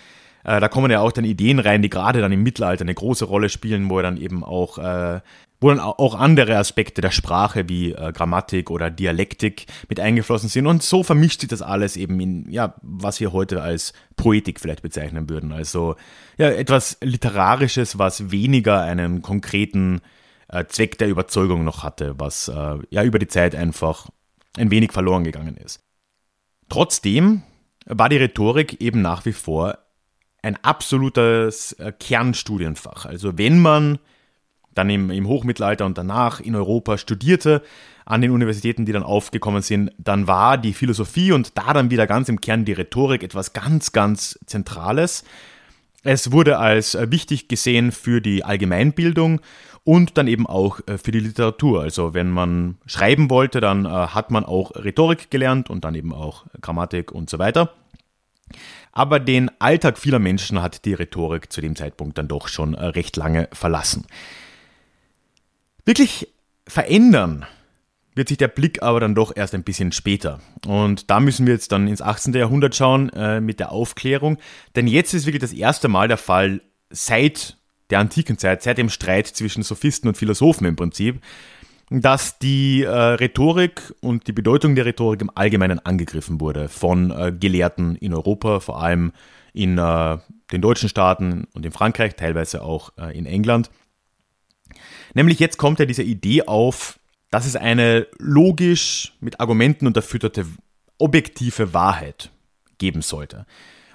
äh, 0.44 0.60
da 0.60 0.68
kommen 0.68 0.90
ja 0.90 1.00
auch 1.00 1.12
dann 1.12 1.24
Ideen 1.24 1.58
rein, 1.60 1.80
die 1.80 1.88
gerade 1.88 2.20
dann 2.20 2.32
im 2.32 2.42
Mittelalter 2.42 2.82
eine 2.82 2.94
große 2.94 3.24
Rolle 3.24 3.48
spielen, 3.48 3.88
wo 3.88 4.02
dann 4.02 4.18
eben 4.18 4.44
auch 4.44 4.76
äh, 4.76 5.20
wo 5.64 5.70
dann 5.70 5.81
auch 5.81 6.14
andere 6.14 6.59
Aspekte 6.59 7.00
der 7.00 7.11
Sprache 7.11 7.70
wie 7.70 7.92
äh, 7.92 8.12
Grammatik 8.12 8.70
oder 8.70 8.90
Dialektik 8.90 9.64
mit 9.88 9.98
eingeflossen 9.98 10.50
sind. 10.50 10.66
Und 10.66 10.83
so 10.83 11.03
vermischt 11.03 11.40
sich 11.40 11.48
das 11.48 11.62
alles 11.62 11.96
eben 11.96 12.20
in, 12.20 12.50
ja, 12.50 12.74
was 12.83 13.18
wir 13.18 13.33
heute 13.33 13.62
als 13.62 13.94
Poetik 14.16 14.61
vielleicht 14.61 14.83
bezeichnen 14.83 15.31
würden. 15.31 15.53
Also 15.53 15.96
ja, 16.37 16.50
etwas 16.50 16.98
Literarisches, 17.00 17.98
was 17.98 18.31
weniger 18.31 18.83
einen 18.83 19.22
konkreten 19.22 20.03
äh, 20.48 20.66
Zweck 20.66 20.98
der 20.98 21.09
Überzeugung 21.09 21.64
noch 21.64 21.83
hatte, 21.83 22.14
was 22.18 22.48
äh, 22.48 22.79
ja 22.90 23.03
über 23.03 23.18
die 23.18 23.29
Zeit 23.29 23.55
einfach 23.55 24.11
ein 24.59 24.70
wenig 24.70 24.92
verloren 24.92 25.24
gegangen 25.24 25.57
ist. 25.57 25.83
Trotzdem 26.68 27.40
war 27.87 28.11
die 28.11 28.18
Rhetorik 28.18 28.83
eben 28.83 29.00
nach 29.00 29.24
wie 29.24 29.33
vor 29.33 29.79
ein 30.42 30.62
absolutes 30.62 31.72
äh, 31.72 31.90
Kernstudienfach. 31.98 33.07
Also 33.07 33.38
wenn 33.38 33.61
man 33.61 33.98
dann 34.74 34.90
im, 34.90 35.10
im 35.10 35.26
Hochmittelalter 35.26 35.87
und 35.87 35.98
danach 35.98 36.40
in 36.40 36.56
Europa 36.56 36.98
studierte 36.98 37.62
an 38.04 38.20
den 38.20 38.30
Universitäten, 38.30 38.84
die 38.84 38.92
dann 38.92 39.02
aufgekommen 39.02 39.62
sind, 39.62 39.90
dann 39.98 40.26
war 40.26 40.58
die 40.58 40.74
Philosophie 40.74 41.32
und 41.32 41.56
da 41.56 41.72
dann 41.72 41.90
wieder 41.90 42.06
ganz 42.06 42.28
im 42.28 42.40
Kern 42.40 42.64
die 42.64 42.72
Rhetorik 42.72 43.22
etwas 43.22 43.52
ganz, 43.52 43.92
ganz 43.92 44.38
Zentrales. 44.46 45.24
Es 46.02 46.30
wurde 46.30 46.58
als 46.58 46.94
äh, 46.94 47.10
wichtig 47.10 47.48
gesehen 47.48 47.90
für 47.90 48.20
die 48.20 48.44
Allgemeinbildung 48.44 49.40
und 49.84 50.18
dann 50.18 50.28
eben 50.28 50.46
auch 50.46 50.80
äh, 50.87 50.98
für 50.98 51.12
die 51.12 51.20
Literatur. 51.20 51.82
Also 51.82 52.12
wenn 52.12 52.30
man 52.30 52.76
schreiben 52.87 53.30
wollte, 53.30 53.62
dann 53.62 53.87
äh, 53.87 53.88
hat 53.88 54.30
man 54.30 54.44
auch 54.44 54.72
Rhetorik 54.72 55.30
gelernt 55.30 55.70
und 55.70 55.84
dann 55.84 55.94
eben 55.94 56.12
auch 56.12 56.44
Grammatik 56.60 57.10
und 57.10 57.30
so 57.30 57.38
weiter. 57.38 57.72
Aber 58.92 59.18
den 59.18 59.50
Alltag 59.60 59.98
vieler 59.98 60.18
Menschen 60.18 60.60
hat 60.60 60.84
die 60.84 60.94
Rhetorik 60.94 61.50
zu 61.50 61.62
dem 61.62 61.74
Zeitpunkt 61.74 62.18
dann 62.18 62.28
doch 62.28 62.48
schon 62.48 62.74
recht 62.74 63.16
lange 63.16 63.48
verlassen. 63.52 64.06
Wirklich 65.85 66.29
verändern 66.66 67.47
wird 68.14 68.29
sich 68.29 68.38
der 68.38 68.49
Blick 68.49 68.83
aber 68.83 69.01
dann 69.01 69.14
doch 69.14 69.33
erst 69.35 69.55
ein 69.55 69.64
bisschen 69.64 69.92
später. 69.92 70.40
Und 70.66 71.11
da 71.11 71.20
müssen 71.20 71.47
wir 71.47 71.55
jetzt 71.55 71.73
dann 71.73 71.88
ins 71.88 72.01
18. 72.01 72.33
Jahrhundert 72.33 72.77
schauen 72.77 73.11
äh, 73.11 73.40
mit 73.40 73.59
der 73.59 73.73
Aufklärung. 73.73 74.38
Denn 74.77 74.87
jetzt 74.87 75.14
ist 75.14 75.27
wirklich 75.27 75.40
das 75.40 75.53
erste 75.53 75.88
Mal 75.88 76.09
der 76.09 76.16
Fall 76.16 76.62
seit 76.90 77.59
der 77.90 77.99
antiken 77.99 78.38
Zeit, 78.38 78.62
seit 78.62 78.79
dem 78.79 78.88
Streit 78.88 79.27
zwischen 79.27 79.62
Sophisten 79.62 80.09
und 80.09 80.16
Philosophen 80.16 80.66
im 80.66 80.77
Prinzip, 80.77 81.20
dass 81.90 82.38
die 82.38 82.83
äh, 82.83 82.88
Rhetorik 82.90 83.92
und 84.01 84.27
die 84.27 84.33
Bedeutung 84.33 84.75
der 84.75 84.87
Rhetorik 84.87 85.20
im 85.20 85.31
Allgemeinen 85.35 85.81
angegriffen 85.81 86.40
wurde 86.40 86.68
von 86.68 87.11
äh, 87.11 87.33
Gelehrten 87.38 87.97
in 87.97 88.14
Europa, 88.14 88.61
vor 88.61 88.83
allem 88.83 89.12
in 89.53 89.77
äh, 89.77 90.18
den 90.51 90.62
deutschen 90.62 90.88
Staaten 90.88 91.47
und 91.53 91.66
in 91.66 91.73
Frankreich, 91.73 92.16
teilweise 92.16 92.62
auch 92.62 92.90
äh, 92.97 93.16
in 93.16 93.27
England. 93.27 93.70
Nämlich 95.12 95.38
jetzt 95.38 95.59
kommt 95.59 95.79
ja 95.79 95.85
diese 95.85 96.03
Idee 96.03 96.43
auf, 96.43 96.99
dass 97.31 97.47
es 97.47 97.57
eine 97.57 98.07
logisch 98.19 99.12
mit 99.21 99.40
Argumenten 99.40 99.87
unterfütterte 99.87 100.47
objektive 100.99 101.75
Wahrheit 101.75 102.31
geben 102.79 103.03
sollte. 103.03 103.47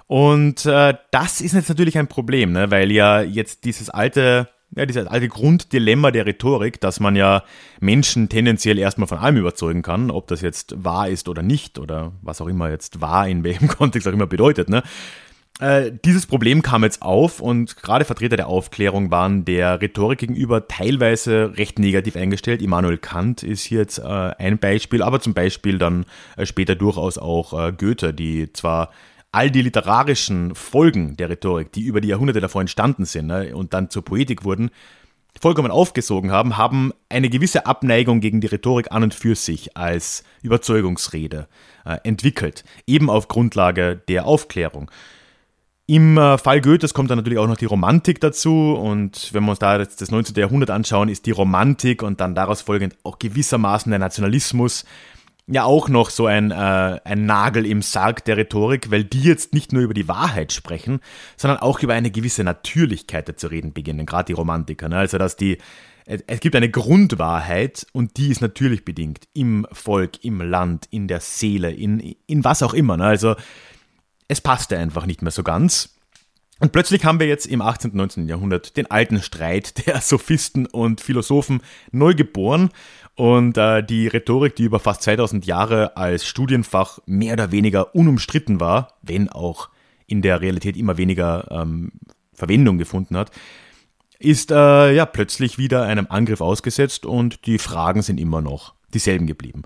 Und 0.07 0.65
äh, 0.65 0.95
das 1.11 1.39
ist 1.39 1.53
jetzt 1.53 1.69
natürlich 1.69 1.97
ein 1.97 2.07
Problem, 2.07 2.51
ne? 2.51 2.71
weil 2.71 2.91
ja 2.91 3.21
jetzt 3.21 3.63
dieses 3.63 3.89
alte, 3.89 4.49
ja, 4.75 4.85
dieses 4.85 5.05
alte 5.07 5.29
Grunddilemma 5.29 6.11
der 6.11 6.25
Rhetorik, 6.25 6.81
dass 6.81 6.99
man 6.99 7.15
ja 7.15 7.43
Menschen 7.79 8.27
tendenziell 8.27 8.79
erstmal 8.79 9.07
von 9.07 9.19
allem 9.19 9.37
überzeugen 9.37 9.83
kann, 9.83 10.09
ob 10.09 10.27
das 10.27 10.41
jetzt 10.41 10.83
wahr 10.83 11.07
ist 11.09 11.29
oder 11.29 11.43
nicht 11.43 11.77
oder 11.77 12.11
was 12.21 12.41
auch 12.41 12.47
immer 12.47 12.69
jetzt 12.69 13.01
wahr 13.01 13.27
in 13.27 13.43
welchem 13.43 13.67
Kontext 13.69 14.07
auch 14.07 14.13
immer 14.13 14.27
bedeutet, 14.27 14.67
ne? 14.67 14.83
Äh, 15.59 15.91
dieses 16.05 16.25
Problem 16.25 16.61
kam 16.61 16.83
jetzt 16.83 17.01
auf 17.01 17.41
und 17.41 17.75
gerade 17.75 18.05
Vertreter 18.05 18.37
der 18.37 18.47
Aufklärung 18.47 19.11
waren 19.11 19.43
der 19.43 19.81
Rhetorik 19.81 20.19
gegenüber 20.19 20.69
teilweise 20.69 21.57
recht 21.57 21.79
negativ 21.79 22.15
eingestellt. 22.15 22.61
Immanuel 22.61 22.97
Kant 22.97 23.43
ist 23.43 23.63
hier 23.63 23.79
jetzt 23.79 23.99
äh, 23.99 24.03
ein 24.03 24.57
Beispiel, 24.57 25.01
aber 25.01 25.19
zum 25.19 25.33
Beispiel 25.33 25.77
dann 25.77 26.05
äh, 26.37 26.45
später 26.45 26.75
durchaus 26.75 27.17
auch 27.17 27.53
äh, 27.53 27.73
Goethe, 27.73 28.13
die 28.13 28.53
zwar 28.53 28.91
all 29.33 29.51
die 29.51 29.61
literarischen 29.61 30.55
Folgen 30.55 31.17
der 31.17 31.29
Rhetorik, 31.29 31.73
die 31.73 31.83
über 31.83 31.99
die 31.99 32.07
Jahrhunderte 32.07 32.39
davor 32.39 32.61
entstanden 32.61 33.05
sind 33.05 33.27
ne, 33.27 33.55
und 33.55 33.73
dann 33.73 33.89
zur 33.89 34.03
Poetik 34.03 34.45
wurden, 34.45 34.71
vollkommen 35.39 35.71
aufgesogen 35.71 36.31
haben, 36.31 36.57
haben 36.57 36.93
eine 37.09 37.29
gewisse 37.29 37.65
Abneigung 37.65 38.21
gegen 38.21 38.41
die 38.41 38.47
Rhetorik 38.47 38.91
an 38.91 39.03
und 39.03 39.13
für 39.13 39.35
sich 39.35 39.77
als 39.77 40.23
Überzeugungsrede 40.41 41.47
äh, 41.85 41.97
entwickelt, 42.03 42.63
eben 42.87 43.09
auf 43.09 43.27
Grundlage 43.27 44.01
der 44.07 44.25
Aufklärung. 44.25 44.89
Im 45.89 46.17
Fall 46.17 46.61
Goethes 46.61 46.93
kommt 46.93 47.09
dann 47.09 47.17
natürlich 47.17 47.39
auch 47.39 47.47
noch 47.47 47.57
die 47.57 47.65
Romantik 47.65 48.21
dazu 48.21 48.75
und 48.75 49.33
wenn 49.33 49.43
wir 49.43 49.49
uns 49.49 49.57
da 49.57 49.79
das 49.79 50.11
19. 50.11 50.35
Jahrhundert 50.35 50.69
anschauen, 50.69 51.09
ist 51.09 51.25
die 51.25 51.31
Romantik 51.31 52.03
und 52.03 52.21
dann 52.21 52.35
daraus 52.35 52.61
folgend 52.61 52.95
auch 53.01 53.17
gewissermaßen 53.17 53.89
der 53.89 53.97
Nationalismus 53.97 54.85
ja 55.47 55.63
auch 55.63 55.89
noch 55.89 56.11
so 56.11 56.27
ein, 56.27 56.51
äh, 56.51 56.99
ein 57.03 57.25
Nagel 57.25 57.65
im 57.65 57.81
Sarg 57.81 58.23
der 58.25 58.37
Rhetorik, 58.37 58.91
weil 58.91 59.03
die 59.03 59.23
jetzt 59.23 59.55
nicht 59.55 59.73
nur 59.73 59.81
über 59.81 59.95
die 59.95 60.07
Wahrheit 60.07 60.53
sprechen, 60.53 60.99
sondern 61.37 61.57
auch 61.57 61.79
über 61.79 61.95
eine 61.95 62.11
gewisse 62.11 62.43
Natürlichkeit 62.43 63.39
zu 63.39 63.47
reden 63.47 63.73
beginnen, 63.73 64.05
gerade 64.05 64.25
die 64.25 64.33
Romantiker. 64.33 64.89
Ne? 64.89 64.97
Also 64.97 65.17
dass 65.17 65.37
die 65.37 65.57
es 66.05 66.39
gibt 66.39 66.55
eine 66.55 66.69
Grundwahrheit 66.69 67.87
und 67.93 68.17
die 68.17 68.29
ist 68.29 68.41
natürlich 68.41 68.85
bedingt 68.85 69.27
im 69.33 69.65
Volk, 69.71 70.23
im 70.23 70.41
Land, 70.41 70.85
in 70.91 71.07
der 71.07 71.19
Seele, 71.19 71.71
in, 71.71 72.15
in 72.27 72.43
was 72.43 72.61
auch 72.61 72.75
immer. 72.75 72.97
Ne? 72.97 73.05
Also 73.05 73.35
es 74.29 74.39
passte 74.39 74.77
einfach 74.77 75.05
nicht 75.05 75.21
mehr 75.21 75.31
so 75.31 75.43
ganz. 75.43 75.95
Und 76.61 76.71
plötzlich 76.71 77.05
haben 77.05 77.19
wir 77.19 77.27
jetzt 77.27 77.45
im 77.47 77.61
18. 77.61 77.91
und 77.91 77.97
19. 77.97 78.27
Jahrhundert 78.27 78.77
den 78.77 78.89
alten 78.89 79.21
Streit 79.21 79.85
der 79.87 79.99
Sophisten 79.99 80.65
und 80.65 81.01
Philosophen 81.01 81.61
neu 81.91 82.13
geboren 82.13 82.69
und 83.15 83.57
äh, 83.57 83.83
die 83.83 84.07
Rhetorik, 84.07 84.55
die 84.55 84.63
über 84.63 84.79
fast 84.79 85.01
2000 85.03 85.45
Jahre 85.45 85.97
als 85.97 86.25
Studienfach 86.25 86.99
mehr 87.05 87.33
oder 87.33 87.51
weniger 87.51 87.95
unumstritten 87.95 88.59
war, 88.59 88.93
wenn 89.01 89.29
auch 89.29 89.69
in 90.05 90.21
der 90.21 90.41
Realität 90.41 90.77
immer 90.77 90.97
weniger 90.97 91.47
ähm, 91.51 91.91
Verwendung 92.33 92.77
gefunden 92.77 93.17
hat, 93.17 93.31
ist 94.19 94.51
äh, 94.51 94.93
ja 94.93 95.05
plötzlich 95.05 95.57
wieder 95.57 95.83
einem 95.83 96.07
Angriff 96.09 96.41
ausgesetzt 96.41 97.05
und 97.05 97.45
die 97.45 97.57
Fragen 97.57 98.01
sind 98.01 98.19
immer 98.19 98.41
noch 98.41 98.73
dieselben 98.93 99.27
geblieben. 99.27 99.63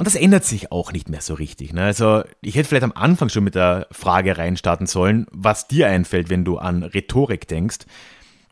Und 0.00 0.06
das 0.06 0.14
ändert 0.14 0.46
sich 0.46 0.72
auch 0.72 0.92
nicht 0.94 1.10
mehr 1.10 1.20
so 1.20 1.34
richtig. 1.34 1.74
Ne? 1.74 1.84
Also 1.84 2.22
ich 2.40 2.54
hätte 2.54 2.70
vielleicht 2.70 2.84
am 2.84 2.92
Anfang 2.94 3.28
schon 3.28 3.44
mit 3.44 3.54
der 3.54 3.86
Frage 3.90 4.38
reinstarten 4.38 4.86
sollen, 4.86 5.26
was 5.30 5.68
dir 5.68 5.88
einfällt, 5.88 6.30
wenn 6.30 6.42
du 6.42 6.56
an 6.56 6.82
Rhetorik 6.82 7.46
denkst. 7.46 7.80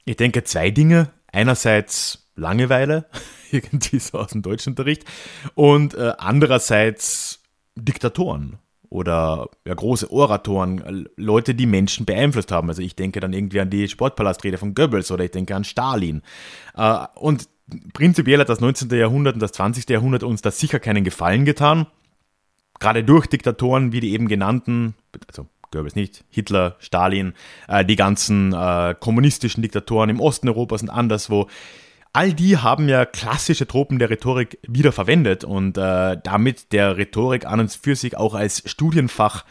Ich 0.04 0.18
denke 0.18 0.44
zwei 0.44 0.70
Dinge. 0.70 1.08
Einerseits 1.32 2.28
Langeweile, 2.36 3.06
irgendwie 3.50 3.98
so 3.98 4.18
aus 4.18 4.32
dem 4.32 4.42
Deutschunterricht, 4.42 5.06
und 5.54 5.94
äh, 5.94 6.12
andererseits 6.18 7.42
Diktatoren 7.76 8.58
oder 8.90 9.48
ja, 9.66 9.74
große 9.74 10.10
Oratoren, 10.10 11.08
Leute, 11.16 11.54
die 11.54 11.66
Menschen 11.66 12.06
beeinflusst 12.06 12.52
haben. 12.52 12.68
Also 12.68 12.82
ich 12.82 12.96
denke 12.96 13.20
dann 13.20 13.32
irgendwie 13.32 13.60
an 13.60 13.70
die 13.70 13.88
Sportpalastrede 13.88 14.58
von 14.58 14.74
Goebbels 14.74 15.10
oder 15.10 15.24
ich 15.24 15.30
denke 15.30 15.54
an 15.54 15.64
Stalin. 15.64 16.22
Äh, 16.76 17.06
und 17.14 17.48
prinzipiell 17.92 18.40
hat 18.40 18.48
das 18.48 18.60
19. 18.60 18.90
Jahrhundert 18.90 19.34
und 19.34 19.40
das 19.40 19.52
20. 19.52 19.88
Jahrhundert 19.90 20.22
uns 20.22 20.42
da 20.42 20.50
sicher 20.50 20.80
keinen 20.80 21.04
Gefallen 21.04 21.44
getan. 21.44 21.86
Gerade 22.80 23.04
durch 23.04 23.26
Diktatoren 23.26 23.92
wie 23.92 24.00
die 24.00 24.12
eben 24.12 24.28
genannten, 24.28 24.94
also 25.26 25.46
Goebbels 25.70 25.96
nicht, 25.96 26.24
Hitler, 26.30 26.76
Stalin, 26.78 27.34
äh, 27.66 27.84
die 27.84 27.96
ganzen 27.96 28.52
äh, 28.52 28.94
kommunistischen 28.98 29.62
Diktatoren 29.62 30.10
im 30.10 30.20
Osten 30.20 30.48
Europas 30.48 30.82
und 30.82 30.90
anderswo. 30.90 31.48
All 32.12 32.32
die 32.32 32.56
haben 32.56 32.88
ja 32.88 33.04
klassische 33.04 33.66
Tropen 33.66 33.98
der 33.98 34.10
Rhetorik 34.10 34.58
wieder 34.66 34.92
verwendet 34.92 35.44
und 35.44 35.76
äh, 35.78 36.16
damit 36.22 36.72
der 36.72 36.96
Rhetorik 36.96 37.46
an 37.46 37.60
und 37.60 37.72
für 37.72 37.96
sich 37.96 38.16
auch 38.16 38.34
als 38.34 38.62
Studienfach 38.66 39.44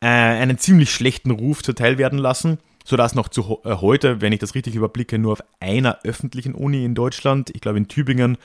äh, 0.00 0.06
einen 0.06 0.58
ziemlich 0.58 0.90
schlechten 0.90 1.30
Ruf 1.30 1.62
zuteil 1.62 1.98
werden 1.98 2.18
lassen 2.18 2.58
sodass 2.86 3.16
noch 3.16 3.28
zu 3.28 3.60
äh, 3.64 3.74
heute, 3.74 4.20
wenn 4.20 4.32
ich 4.32 4.38
das 4.38 4.54
richtig 4.54 4.76
überblicke, 4.76 5.18
nur 5.18 5.32
auf 5.32 5.42
einer 5.60 5.98
öffentlichen 6.04 6.54
Uni 6.54 6.84
in 6.84 6.94
Deutschland, 6.94 7.50
ich 7.52 7.60
glaube 7.60 7.78
in 7.78 7.88
Tübingen, 7.88 8.38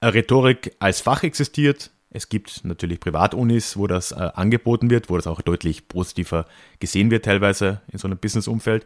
äh, 0.00 0.08
Rhetorik 0.08 0.76
als 0.78 1.00
Fach 1.00 1.22
existiert. 1.22 1.90
Es 2.10 2.28
gibt 2.28 2.64
natürlich 2.64 3.00
Privatunis, 3.00 3.76
wo 3.76 3.86
das 3.86 4.12
äh, 4.12 4.16
angeboten 4.34 4.90
wird, 4.90 5.08
wo 5.08 5.16
das 5.16 5.26
auch 5.26 5.40
deutlich 5.40 5.88
positiver 5.88 6.44
gesehen 6.78 7.10
wird, 7.10 7.24
teilweise 7.24 7.80
in 7.90 7.98
so 7.98 8.06
einem 8.06 8.18
Business-Umfeld. 8.18 8.84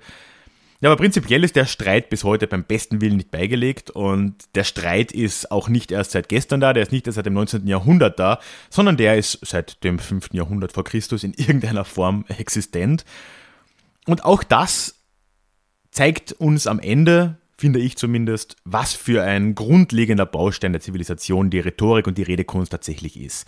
Ja, 0.82 0.88
aber 0.88 0.96
prinzipiell 0.96 1.44
ist 1.44 1.56
der 1.56 1.66
Streit 1.66 2.08
bis 2.08 2.24
heute 2.24 2.46
beim 2.46 2.64
besten 2.64 3.02
Willen 3.02 3.18
nicht 3.18 3.30
beigelegt 3.30 3.90
und 3.90 4.36
der 4.54 4.64
Streit 4.64 5.12
ist 5.12 5.50
auch 5.50 5.68
nicht 5.68 5.92
erst 5.92 6.12
seit 6.12 6.30
gestern 6.30 6.60
da, 6.60 6.72
der 6.72 6.82
ist 6.82 6.92
nicht 6.92 7.06
erst 7.06 7.16
seit 7.16 7.26
dem 7.26 7.34
19. 7.34 7.66
Jahrhundert 7.66 8.18
da, 8.18 8.40
sondern 8.70 8.96
der 8.96 9.18
ist 9.18 9.38
seit 9.42 9.84
dem 9.84 9.98
5. 9.98 10.30
Jahrhundert 10.32 10.72
vor 10.72 10.84
Christus 10.84 11.22
in 11.22 11.34
irgendeiner 11.36 11.84
Form 11.84 12.24
existent. 12.28 13.04
Und 14.06 14.24
auch 14.24 14.42
das 14.42 14.94
zeigt 15.90 16.32
uns 16.32 16.66
am 16.66 16.78
Ende, 16.78 17.36
finde 17.58 17.78
ich 17.78 17.98
zumindest, 17.98 18.56
was 18.64 18.94
für 18.94 19.22
ein 19.22 19.54
grundlegender 19.54 20.24
Baustein 20.24 20.72
der 20.72 20.80
Zivilisation 20.80 21.50
die 21.50 21.60
Rhetorik 21.60 22.06
und 22.06 22.16
die 22.16 22.22
Redekunst 22.22 22.72
tatsächlich 22.72 23.20
ist. 23.20 23.46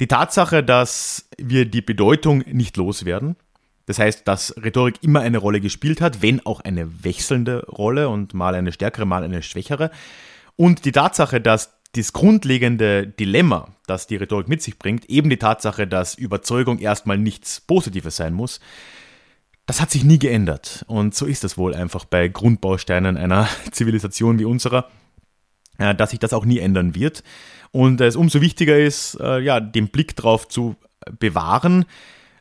Die 0.00 0.08
Tatsache, 0.08 0.64
dass 0.64 1.28
wir 1.36 1.66
die 1.66 1.82
Bedeutung 1.82 2.38
nicht 2.38 2.78
loswerden, 2.78 3.36
das 3.86 3.98
heißt, 3.98 4.26
dass 4.26 4.54
Rhetorik 4.62 5.02
immer 5.02 5.20
eine 5.20 5.38
Rolle 5.38 5.60
gespielt 5.60 6.00
hat, 6.00 6.22
wenn 6.22 6.44
auch 6.46 6.60
eine 6.60 7.04
wechselnde 7.04 7.66
Rolle 7.66 8.08
und 8.08 8.34
mal 8.34 8.54
eine 8.54 8.72
stärkere, 8.72 9.04
mal 9.04 9.22
eine 9.22 9.42
schwächere. 9.42 9.90
Und 10.56 10.84
die 10.84 10.92
Tatsache, 10.92 11.40
dass 11.40 11.74
das 11.92 12.12
grundlegende 12.12 13.06
Dilemma, 13.06 13.68
das 13.86 14.06
die 14.06 14.16
Rhetorik 14.16 14.48
mit 14.48 14.62
sich 14.62 14.78
bringt, 14.78 15.08
eben 15.10 15.30
die 15.30 15.36
Tatsache, 15.36 15.86
dass 15.86 16.14
Überzeugung 16.14 16.78
erstmal 16.78 17.18
nichts 17.18 17.60
Positives 17.60 18.16
sein 18.16 18.34
muss, 18.34 18.60
das 19.66 19.80
hat 19.80 19.90
sich 19.90 20.04
nie 20.04 20.18
geändert. 20.18 20.84
Und 20.88 21.14
so 21.14 21.26
ist 21.26 21.44
es 21.44 21.56
wohl 21.56 21.74
einfach 21.74 22.04
bei 22.04 22.28
Grundbausteinen 22.28 23.16
einer 23.16 23.48
Zivilisation 23.70 24.38
wie 24.38 24.44
unserer, 24.44 24.88
äh, 25.78 25.94
dass 25.94 26.10
sich 26.10 26.18
das 26.18 26.32
auch 26.32 26.44
nie 26.44 26.58
ändern 26.58 26.94
wird. 26.94 27.22
Und 27.70 28.00
es 28.00 28.16
umso 28.16 28.40
wichtiger 28.40 28.78
ist, 28.78 29.18
äh, 29.20 29.40
ja, 29.40 29.60
den 29.60 29.88
Blick 29.88 30.16
drauf 30.16 30.48
zu 30.48 30.76
bewahren, 31.18 31.86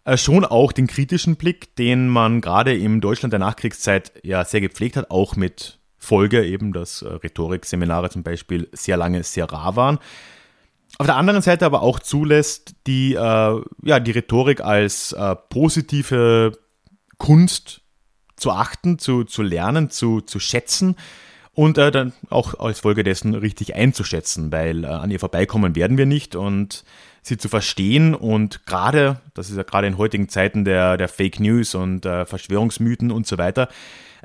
äh, 0.05 0.17
schon 0.17 0.45
auch 0.45 0.71
den 0.71 0.87
kritischen 0.87 1.35
Blick, 1.35 1.75
den 1.75 2.07
man 2.07 2.41
gerade 2.41 2.75
im 2.75 3.01
Deutschland 3.01 3.31
der 3.31 3.39
Nachkriegszeit 3.39 4.11
ja 4.23 4.43
sehr 4.45 4.61
gepflegt 4.61 4.97
hat, 4.97 5.11
auch 5.11 5.35
mit 5.35 5.79
Folge 5.97 6.45
eben, 6.45 6.73
dass 6.73 7.03
Rhetorikseminare 7.03 8.09
zum 8.09 8.23
Beispiel 8.23 8.67
sehr 8.73 8.97
lange 8.97 9.23
sehr 9.23 9.45
rar 9.45 9.75
waren. 9.75 9.99
Auf 10.99 11.07
der 11.07 11.15
anderen 11.15 11.41
Seite 11.41 11.65
aber 11.65 11.81
auch 11.81 11.99
zulässt, 11.99 12.75
die, 12.85 13.13
äh, 13.13 13.61
ja, 13.83 13.99
die 13.99 14.11
Rhetorik 14.11 14.61
als 14.61 15.13
äh, 15.13 15.35
positive 15.49 16.51
Kunst 17.17 17.81
zu 18.35 18.51
achten, 18.51 18.99
zu, 18.99 19.23
zu 19.23 19.41
lernen, 19.41 19.89
zu, 19.89 20.21
zu 20.21 20.39
schätzen 20.39 20.95
und 21.53 21.77
äh, 21.77 21.91
dann 21.91 22.13
auch 22.29 22.59
als 22.59 22.79
Folge 22.79 23.03
dessen 23.03 23.35
richtig 23.35 23.75
einzuschätzen, 23.75 24.51
weil 24.51 24.83
äh, 24.83 24.87
an 24.87 25.11
ihr 25.11 25.19
vorbeikommen 25.19 25.75
werden 25.75 25.97
wir 25.97 26.05
nicht 26.05 26.35
und 26.35 26.83
sie 27.21 27.37
zu 27.37 27.47
verstehen 27.47 28.15
und 28.15 28.65
gerade, 28.65 29.21
das 29.33 29.49
ist 29.49 29.57
ja 29.57 29.63
gerade 29.63 29.87
in 29.87 29.97
heutigen 29.97 30.29
Zeiten 30.29 30.65
der, 30.65 30.97
der 30.97 31.07
Fake 31.07 31.39
News 31.39 31.75
und 31.75 32.05
äh, 32.05 32.25
Verschwörungsmythen 32.25 33.11
und 33.11 33.27
so 33.27 33.37
weiter, 33.37 33.69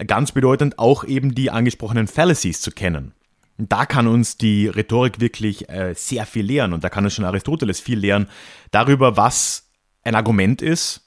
ganz 0.07 0.33
bedeutend 0.33 0.79
auch 0.79 1.05
eben 1.05 1.35
die 1.35 1.51
angesprochenen 1.51 2.09
Fallacies 2.09 2.61
zu 2.61 2.71
kennen. 2.71 3.13
Da 3.59 3.87
kann 3.87 4.07
uns 4.07 4.37
die 4.37 4.69
Rhetorik 4.69 5.21
wirklich 5.21 5.69
äh, 5.69 5.95
sehr 5.95 6.27
viel 6.27 6.47
lehren 6.47 6.73
und 6.73 6.83
da 6.83 6.89
kann 6.89 7.05
uns 7.05 7.15
schon 7.15 7.25
Aristoteles 7.25 7.81
viel 7.81 7.99
lehren 7.99 8.29
darüber, 8.71 9.17
was 9.17 9.69
ein 10.03 10.15
Argument 10.15 10.63
ist, 10.63 11.03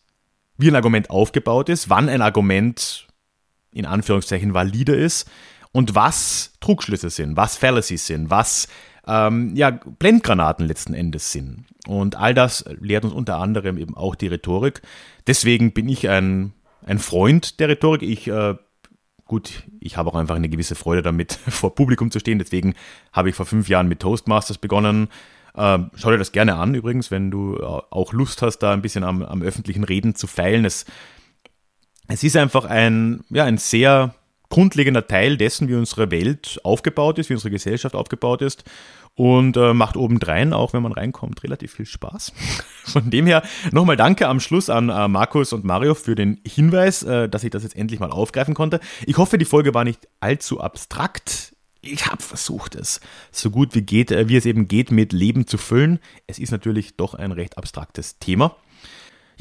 wie 0.57 0.69
ein 0.69 0.75
Argument 0.75 1.09
aufgebaut 1.09 1.69
ist, 1.69 1.89
wann 1.89 2.09
ein 2.09 2.21
Argument 2.21 3.07
in 3.71 3.85
Anführungszeichen 3.85 4.53
valide 4.53 4.93
ist 4.93 5.29
und 5.71 5.95
was 5.95 6.53
Trugschlüsse 6.59 7.09
sind, 7.09 7.37
was 7.37 7.57
Fallacies 7.57 8.07
sind, 8.07 8.29
was 8.29 8.67
ähm, 9.07 9.55
ja, 9.55 9.71
Blendgranaten 9.71 10.65
letzten 10.65 10.93
Endes 10.93 11.31
sind. 11.31 11.65
Und 11.87 12.15
all 12.15 12.33
das 12.33 12.65
lehrt 12.79 13.03
uns 13.03 13.13
unter 13.13 13.37
anderem 13.37 13.77
eben 13.77 13.95
auch 13.95 14.15
die 14.15 14.27
Rhetorik. 14.27 14.81
Deswegen 15.27 15.71
bin 15.71 15.89
ich 15.89 16.09
ein, 16.09 16.53
ein 16.85 16.99
Freund 16.99 17.59
der 17.59 17.69
Rhetorik. 17.69 18.03
Ich, 18.03 18.27
äh, 18.27 18.55
gut, 19.25 19.63
ich 19.79 19.97
habe 19.97 20.09
auch 20.09 20.15
einfach 20.15 20.35
eine 20.35 20.49
gewisse 20.49 20.75
Freude 20.75 21.01
damit, 21.01 21.33
vor 21.47 21.73
Publikum 21.73 22.11
zu 22.11 22.19
stehen. 22.19 22.39
Deswegen 22.39 22.75
habe 23.11 23.29
ich 23.29 23.35
vor 23.35 23.45
fünf 23.45 23.67
Jahren 23.69 23.87
mit 23.87 24.01
Toastmasters 24.01 24.59
begonnen. 24.59 25.07
Äh, 25.55 25.79
schau 25.95 26.11
dir 26.11 26.17
das 26.17 26.31
gerne 26.31 26.55
an 26.55 26.75
übrigens, 26.75 27.11
wenn 27.11 27.31
du 27.31 27.57
äh, 27.57 27.63
auch 27.63 28.13
Lust 28.13 28.41
hast, 28.41 28.59
da 28.59 28.71
ein 28.71 28.81
bisschen 28.81 29.03
am, 29.03 29.23
am 29.23 29.41
öffentlichen 29.41 29.83
Reden 29.83 30.15
zu 30.15 30.27
feilen. 30.27 30.63
Es, 30.63 30.85
es 32.07 32.23
ist 32.23 32.37
einfach 32.37 32.65
ein, 32.65 33.23
ja, 33.29 33.45
ein 33.45 33.57
sehr 33.57 34.13
grundlegender 34.51 35.07
Teil 35.07 35.37
dessen, 35.37 35.67
wie 35.67 35.73
unsere 35.73 36.11
Welt 36.11 36.59
aufgebaut 36.63 37.17
ist, 37.17 37.31
wie 37.31 37.33
unsere 37.33 37.49
Gesellschaft 37.49 37.95
aufgebaut 37.95 38.43
ist 38.43 38.63
und 39.15 39.57
äh, 39.57 39.73
macht 39.73 39.97
obendrein, 39.97 40.53
auch 40.53 40.73
wenn 40.73 40.83
man 40.83 40.91
reinkommt, 40.91 41.43
relativ 41.43 41.73
viel 41.73 41.85
Spaß. 41.85 42.33
Von 42.83 43.09
dem 43.09 43.25
her 43.25 43.43
nochmal 43.71 43.97
danke 43.97 44.27
am 44.27 44.39
Schluss 44.39 44.69
an 44.69 44.89
äh, 44.89 45.07
Markus 45.07 45.53
und 45.53 45.63
Mario 45.63 45.95
für 45.95 46.15
den 46.15 46.39
Hinweis, 46.45 47.03
äh, 47.03 47.27
dass 47.27 47.43
ich 47.43 47.49
das 47.49 47.63
jetzt 47.63 47.75
endlich 47.75 47.99
mal 47.99 48.11
aufgreifen 48.11 48.53
konnte. 48.53 48.79
Ich 49.05 49.17
hoffe, 49.17 49.37
die 49.37 49.45
Folge 49.45 49.73
war 49.73 49.83
nicht 49.83 50.07
allzu 50.19 50.61
abstrakt. 50.61 51.55
Ich 51.81 52.05
habe 52.05 52.21
versucht, 52.21 52.75
es 52.75 53.01
so 53.31 53.49
gut 53.49 53.73
wie 53.73 53.81
geht, 53.81 54.11
äh, 54.11 54.29
wie 54.29 54.37
es 54.37 54.45
eben 54.45 54.67
geht, 54.67 54.91
mit 54.91 55.13
Leben 55.13 55.47
zu 55.47 55.57
füllen. 55.57 55.99
Es 56.27 56.39
ist 56.39 56.51
natürlich 56.51 56.95
doch 56.95 57.15
ein 57.15 57.31
recht 57.31 57.57
abstraktes 57.57 58.19
Thema. 58.19 58.55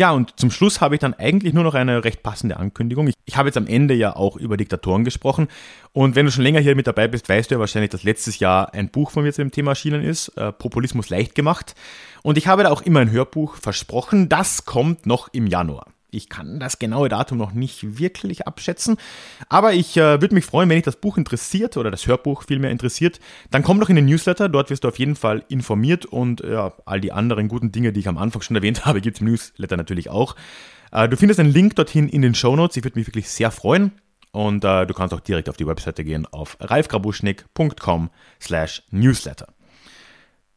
Ja, 0.00 0.12
und 0.12 0.40
zum 0.40 0.50
Schluss 0.50 0.80
habe 0.80 0.94
ich 0.94 1.00
dann 1.02 1.12
eigentlich 1.12 1.52
nur 1.52 1.62
noch 1.62 1.74
eine 1.74 2.04
recht 2.04 2.22
passende 2.22 2.56
Ankündigung. 2.56 3.08
Ich, 3.08 3.14
ich, 3.26 3.36
habe 3.36 3.50
jetzt 3.50 3.58
am 3.58 3.66
Ende 3.66 3.92
ja 3.92 4.16
auch 4.16 4.36
über 4.36 4.56
Diktatoren 4.56 5.04
gesprochen. 5.04 5.48
Und 5.92 6.16
wenn 6.16 6.24
du 6.24 6.32
schon 6.32 6.42
länger 6.42 6.60
hier 6.60 6.74
mit 6.74 6.86
dabei 6.86 7.06
bist, 7.06 7.28
weißt 7.28 7.50
du 7.50 7.56
ja 7.56 7.58
wahrscheinlich, 7.60 7.90
dass 7.90 8.02
letztes 8.02 8.38
Jahr 8.38 8.72
ein 8.72 8.88
Buch 8.88 9.10
von 9.10 9.24
mir 9.24 9.32
zu 9.34 9.42
dem 9.42 9.50
Thema 9.50 9.72
erschienen 9.72 10.02
ist, 10.02 10.28
äh, 10.38 10.52
Populismus 10.52 11.10
leicht 11.10 11.34
gemacht. 11.34 11.74
Und 12.22 12.38
ich 12.38 12.46
habe 12.46 12.62
da 12.62 12.70
auch 12.70 12.80
immer 12.80 13.00
ein 13.00 13.10
Hörbuch 13.10 13.56
versprochen. 13.56 14.30
Das 14.30 14.64
kommt 14.64 15.04
noch 15.04 15.28
im 15.34 15.46
Januar. 15.46 15.84
Ich 16.10 16.28
kann 16.28 16.60
das 16.60 16.78
genaue 16.78 17.08
Datum 17.08 17.38
noch 17.38 17.52
nicht 17.52 17.98
wirklich 17.98 18.46
abschätzen, 18.46 18.96
aber 19.48 19.72
ich 19.72 19.96
äh, 19.96 20.20
würde 20.20 20.34
mich 20.34 20.44
freuen, 20.44 20.68
wenn 20.68 20.76
dich 20.76 20.84
das 20.84 20.96
Buch 20.96 21.18
interessiert 21.18 21.76
oder 21.76 21.90
das 21.90 22.06
Hörbuch 22.06 22.44
vielmehr 22.44 22.70
interessiert, 22.70 23.20
dann 23.50 23.62
komm 23.62 23.80
doch 23.80 23.88
in 23.88 23.96
den 23.96 24.06
Newsletter, 24.06 24.48
dort 24.48 24.70
wirst 24.70 24.84
du 24.84 24.88
auf 24.88 24.98
jeden 24.98 25.16
Fall 25.16 25.44
informiert 25.48 26.06
und 26.06 26.40
ja, 26.40 26.72
all 26.84 27.00
die 27.00 27.12
anderen 27.12 27.48
guten 27.48 27.72
Dinge, 27.72 27.92
die 27.92 28.00
ich 28.00 28.08
am 28.08 28.18
Anfang 28.18 28.42
schon 28.42 28.56
erwähnt 28.56 28.84
habe, 28.86 29.00
gibt 29.00 29.16
es 29.16 29.20
im 29.20 29.28
Newsletter 29.28 29.76
natürlich 29.76 30.10
auch. 30.10 30.36
Äh, 30.92 31.08
du 31.08 31.16
findest 31.16 31.40
einen 31.40 31.52
Link 31.52 31.76
dorthin 31.76 32.08
in 32.08 32.22
den 32.22 32.34
Show 32.34 32.56
Notes. 32.56 32.76
ich 32.76 32.84
würde 32.84 32.98
mich 32.98 33.06
wirklich 33.06 33.28
sehr 33.28 33.50
freuen 33.50 33.92
und 34.32 34.64
äh, 34.64 34.86
du 34.86 34.94
kannst 34.94 35.14
auch 35.14 35.20
direkt 35.20 35.48
auf 35.48 35.56
die 35.56 35.66
Webseite 35.66 36.04
gehen 36.04 36.26
auf 36.26 36.56
ralfgrabuschnick.com 36.60 38.10
slash 38.40 38.82
newsletter. 38.90 39.48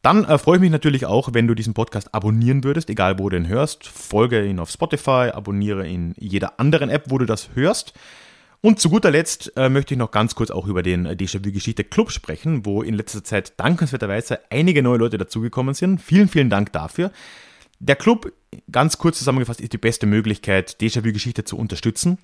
Dann 0.04 0.26
äh, 0.26 0.36
freue 0.36 0.56
ich 0.56 0.60
mich 0.60 0.70
natürlich 0.70 1.06
auch, 1.06 1.30
wenn 1.32 1.46
du 1.46 1.54
diesen 1.54 1.72
Podcast 1.72 2.14
abonnieren 2.14 2.62
würdest, 2.62 2.90
egal 2.90 3.18
wo 3.18 3.30
du 3.30 3.38
ihn 3.38 3.48
hörst. 3.48 3.86
Folge 3.86 4.44
ihn 4.44 4.58
auf 4.58 4.68
Spotify, 4.68 5.30
abonniere 5.32 5.88
in 5.88 6.12
jeder 6.18 6.60
anderen 6.60 6.90
App, 6.90 7.04
wo 7.08 7.16
du 7.16 7.24
das 7.24 7.48
hörst. 7.54 7.94
Und 8.60 8.80
zu 8.80 8.90
guter 8.90 9.10
Letzt 9.10 9.56
äh, 9.56 9.70
möchte 9.70 9.94
ich 9.94 9.98
noch 9.98 10.10
ganz 10.10 10.34
kurz 10.34 10.50
auch 10.50 10.66
über 10.66 10.82
den 10.82 11.08
Déjà-vu-Geschichte 11.08 11.84
Club 11.84 12.10
sprechen, 12.10 12.66
wo 12.66 12.82
in 12.82 12.92
letzter 12.92 13.24
Zeit 13.24 13.58
dankenswerterweise 13.58 14.40
einige 14.50 14.82
neue 14.82 14.98
Leute 14.98 15.16
dazugekommen 15.16 15.72
sind. 15.72 16.02
Vielen, 16.02 16.28
vielen 16.28 16.50
Dank 16.50 16.70
dafür. 16.74 17.10
Der 17.78 17.96
Club, 17.96 18.30
ganz 18.70 18.98
kurz 18.98 19.16
zusammengefasst, 19.18 19.62
ist 19.62 19.72
die 19.72 19.78
beste 19.78 20.04
Möglichkeit, 20.04 20.76
Déjà-vu-Geschichte 20.82 21.44
zu 21.44 21.56
unterstützen. 21.56 22.18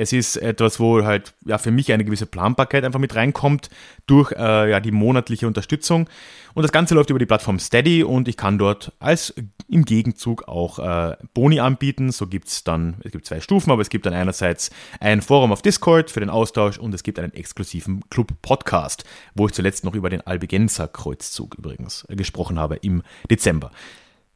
Es 0.00 0.14
ist 0.14 0.36
etwas, 0.38 0.80
wo 0.80 1.04
halt 1.04 1.34
ja 1.44 1.58
für 1.58 1.70
mich 1.70 1.92
eine 1.92 2.06
gewisse 2.06 2.24
Planbarkeit 2.24 2.84
einfach 2.84 2.98
mit 2.98 3.14
reinkommt 3.14 3.68
durch 4.06 4.32
äh, 4.32 4.70
ja 4.70 4.80
die 4.80 4.92
monatliche 4.92 5.46
Unterstützung. 5.46 6.08
Und 6.54 6.62
das 6.62 6.72
Ganze 6.72 6.94
läuft 6.94 7.10
über 7.10 7.18
die 7.18 7.26
Plattform 7.26 7.58
Steady 7.58 8.02
und 8.02 8.26
ich 8.26 8.38
kann 8.38 8.56
dort 8.56 8.94
als 8.98 9.34
im 9.68 9.84
Gegenzug 9.84 10.48
auch 10.48 10.78
äh, 10.78 11.18
Boni 11.34 11.60
anbieten. 11.60 12.12
So 12.12 12.26
gibt 12.26 12.48
es 12.48 12.64
dann, 12.64 12.96
es 13.04 13.12
gibt 13.12 13.26
zwei 13.26 13.42
Stufen, 13.42 13.70
aber 13.70 13.82
es 13.82 13.90
gibt 13.90 14.06
dann 14.06 14.14
einerseits 14.14 14.70
ein 15.00 15.20
Forum 15.20 15.52
auf 15.52 15.60
Discord 15.60 16.10
für 16.10 16.20
den 16.20 16.30
Austausch 16.30 16.78
und 16.78 16.94
es 16.94 17.02
gibt 17.02 17.18
einen 17.18 17.34
exklusiven 17.34 18.02
Club-Podcast, 18.08 19.04
wo 19.34 19.48
ich 19.48 19.52
zuletzt 19.52 19.84
noch 19.84 19.94
über 19.94 20.08
den 20.08 20.26
Albigenser 20.26 20.88
Kreuzzug 20.88 21.56
übrigens 21.56 22.06
äh, 22.08 22.16
gesprochen 22.16 22.58
habe 22.58 22.76
im 22.76 23.02
Dezember. 23.30 23.70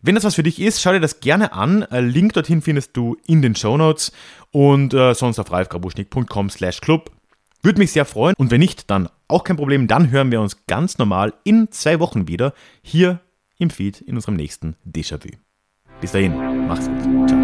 Wenn 0.05 0.15
das 0.17 0.25
was 0.25 0.35
für 0.35 0.43
dich 0.43 0.61
ist, 0.61 0.83
schau 0.83 0.93
dir 0.93 1.01
das 1.01 1.21
gerne 1.21 1.55
an. 1.55 1.81
Äh, 1.91 2.03
Link 2.03 2.35
dorthin 2.35 2.61
findest 2.61 2.95
du 2.95 3.17
in 3.27 3.41
den 3.41 3.57
Show 3.57 3.79
Notes 3.79 4.13
und 4.51 4.93
äh, 4.93 5.15
sonst 5.15 5.39
auf 5.39 5.51
ralfgrabuschnick.com 5.51 6.51
slash 6.51 6.83
club. 6.83 7.11
Würde 7.63 7.79
mich 7.79 7.93
sehr 7.93 8.05
freuen 8.05 8.35
und 8.37 8.51
wenn 8.51 8.61
nicht, 8.61 8.91
dann 8.91 9.09
auch 9.29 9.45
kein 9.45 9.57
Problem. 9.57 9.89
Dann 9.89 10.11
hören 10.11 10.31
wir 10.31 10.43
uns 10.43 10.67
ganz 10.67 10.99
normal 10.99 11.33
in 11.45 11.71
zwei 11.71 12.01
Wochen 12.01 12.29
wieder 12.29 12.53
hier 12.83 13.21
im 13.57 13.71
Feed 13.71 14.03
in 14.03 14.17
unserem 14.17 14.37
nächsten 14.37 14.77
Déjà-vu. 14.85 15.31
Bis 16.03 16.13
dahin, 16.13 16.67
mach's 16.69 16.87
gut. 16.87 17.29
Ciao. 17.31 17.44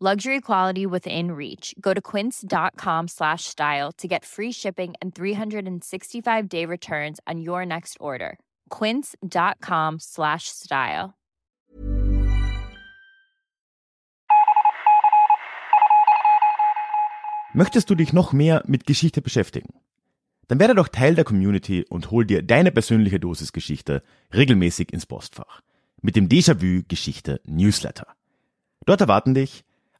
luxury 0.00 0.40
quality 0.40 0.86
within 0.86 1.32
reach 1.32 1.74
go 1.78 1.92
to 1.92 2.00
quince.com 2.00 3.06
slash 3.06 3.44
style 3.44 3.92
to 3.92 4.08
get 4.08 4.24
free 4.24 4.52
shipping 4.52 4.94
and 5.02 5.14
365 5.14 6.48
day 6.48 6.64
returns 6.64 7.20
on 7.26 7.40
your 7.40 7.66
next 7.66 7.98
order 8.00 8.38
quince.com 8.70 9.98
slash 10.00 10.44
style 10.48 11.12
Möchtest 17.52 17.90
du 17.90 17.96
dich 17.96 18.12
noch 18.12 18.32
mehr 18.32 18.62
mit 18.68 18.86
Geschichte 18.86 19.20
beschäftigen? 19.20 19.74
Dann 20.46 20.60
werde 20.60 20.76
doch 20.76 20.86
Teil 20.86 21.16
der 21.16 21.24
Community 21.24 21.84
und 21.88 22.12
hol 22.12 22.24
dir 22.24 22.42
deine 22.42 22.70
persönliche 22.70 23.18
Dosis 23.18 23.52
Geschichte 23.52 24.04
regelmäßig 24.32 24.92
ins 24.92 25.04
Postfach. 25.04 25.60
Mit 26.00 26.14
dem 26.14 26.28
Déjà-vu 26.28 26.82
Geschichte 26.86 27.40
Newsletter. 27.44 28.06
Dort 28.86 29.00
erwarten 29.00 29.34
dich 29.34 29.64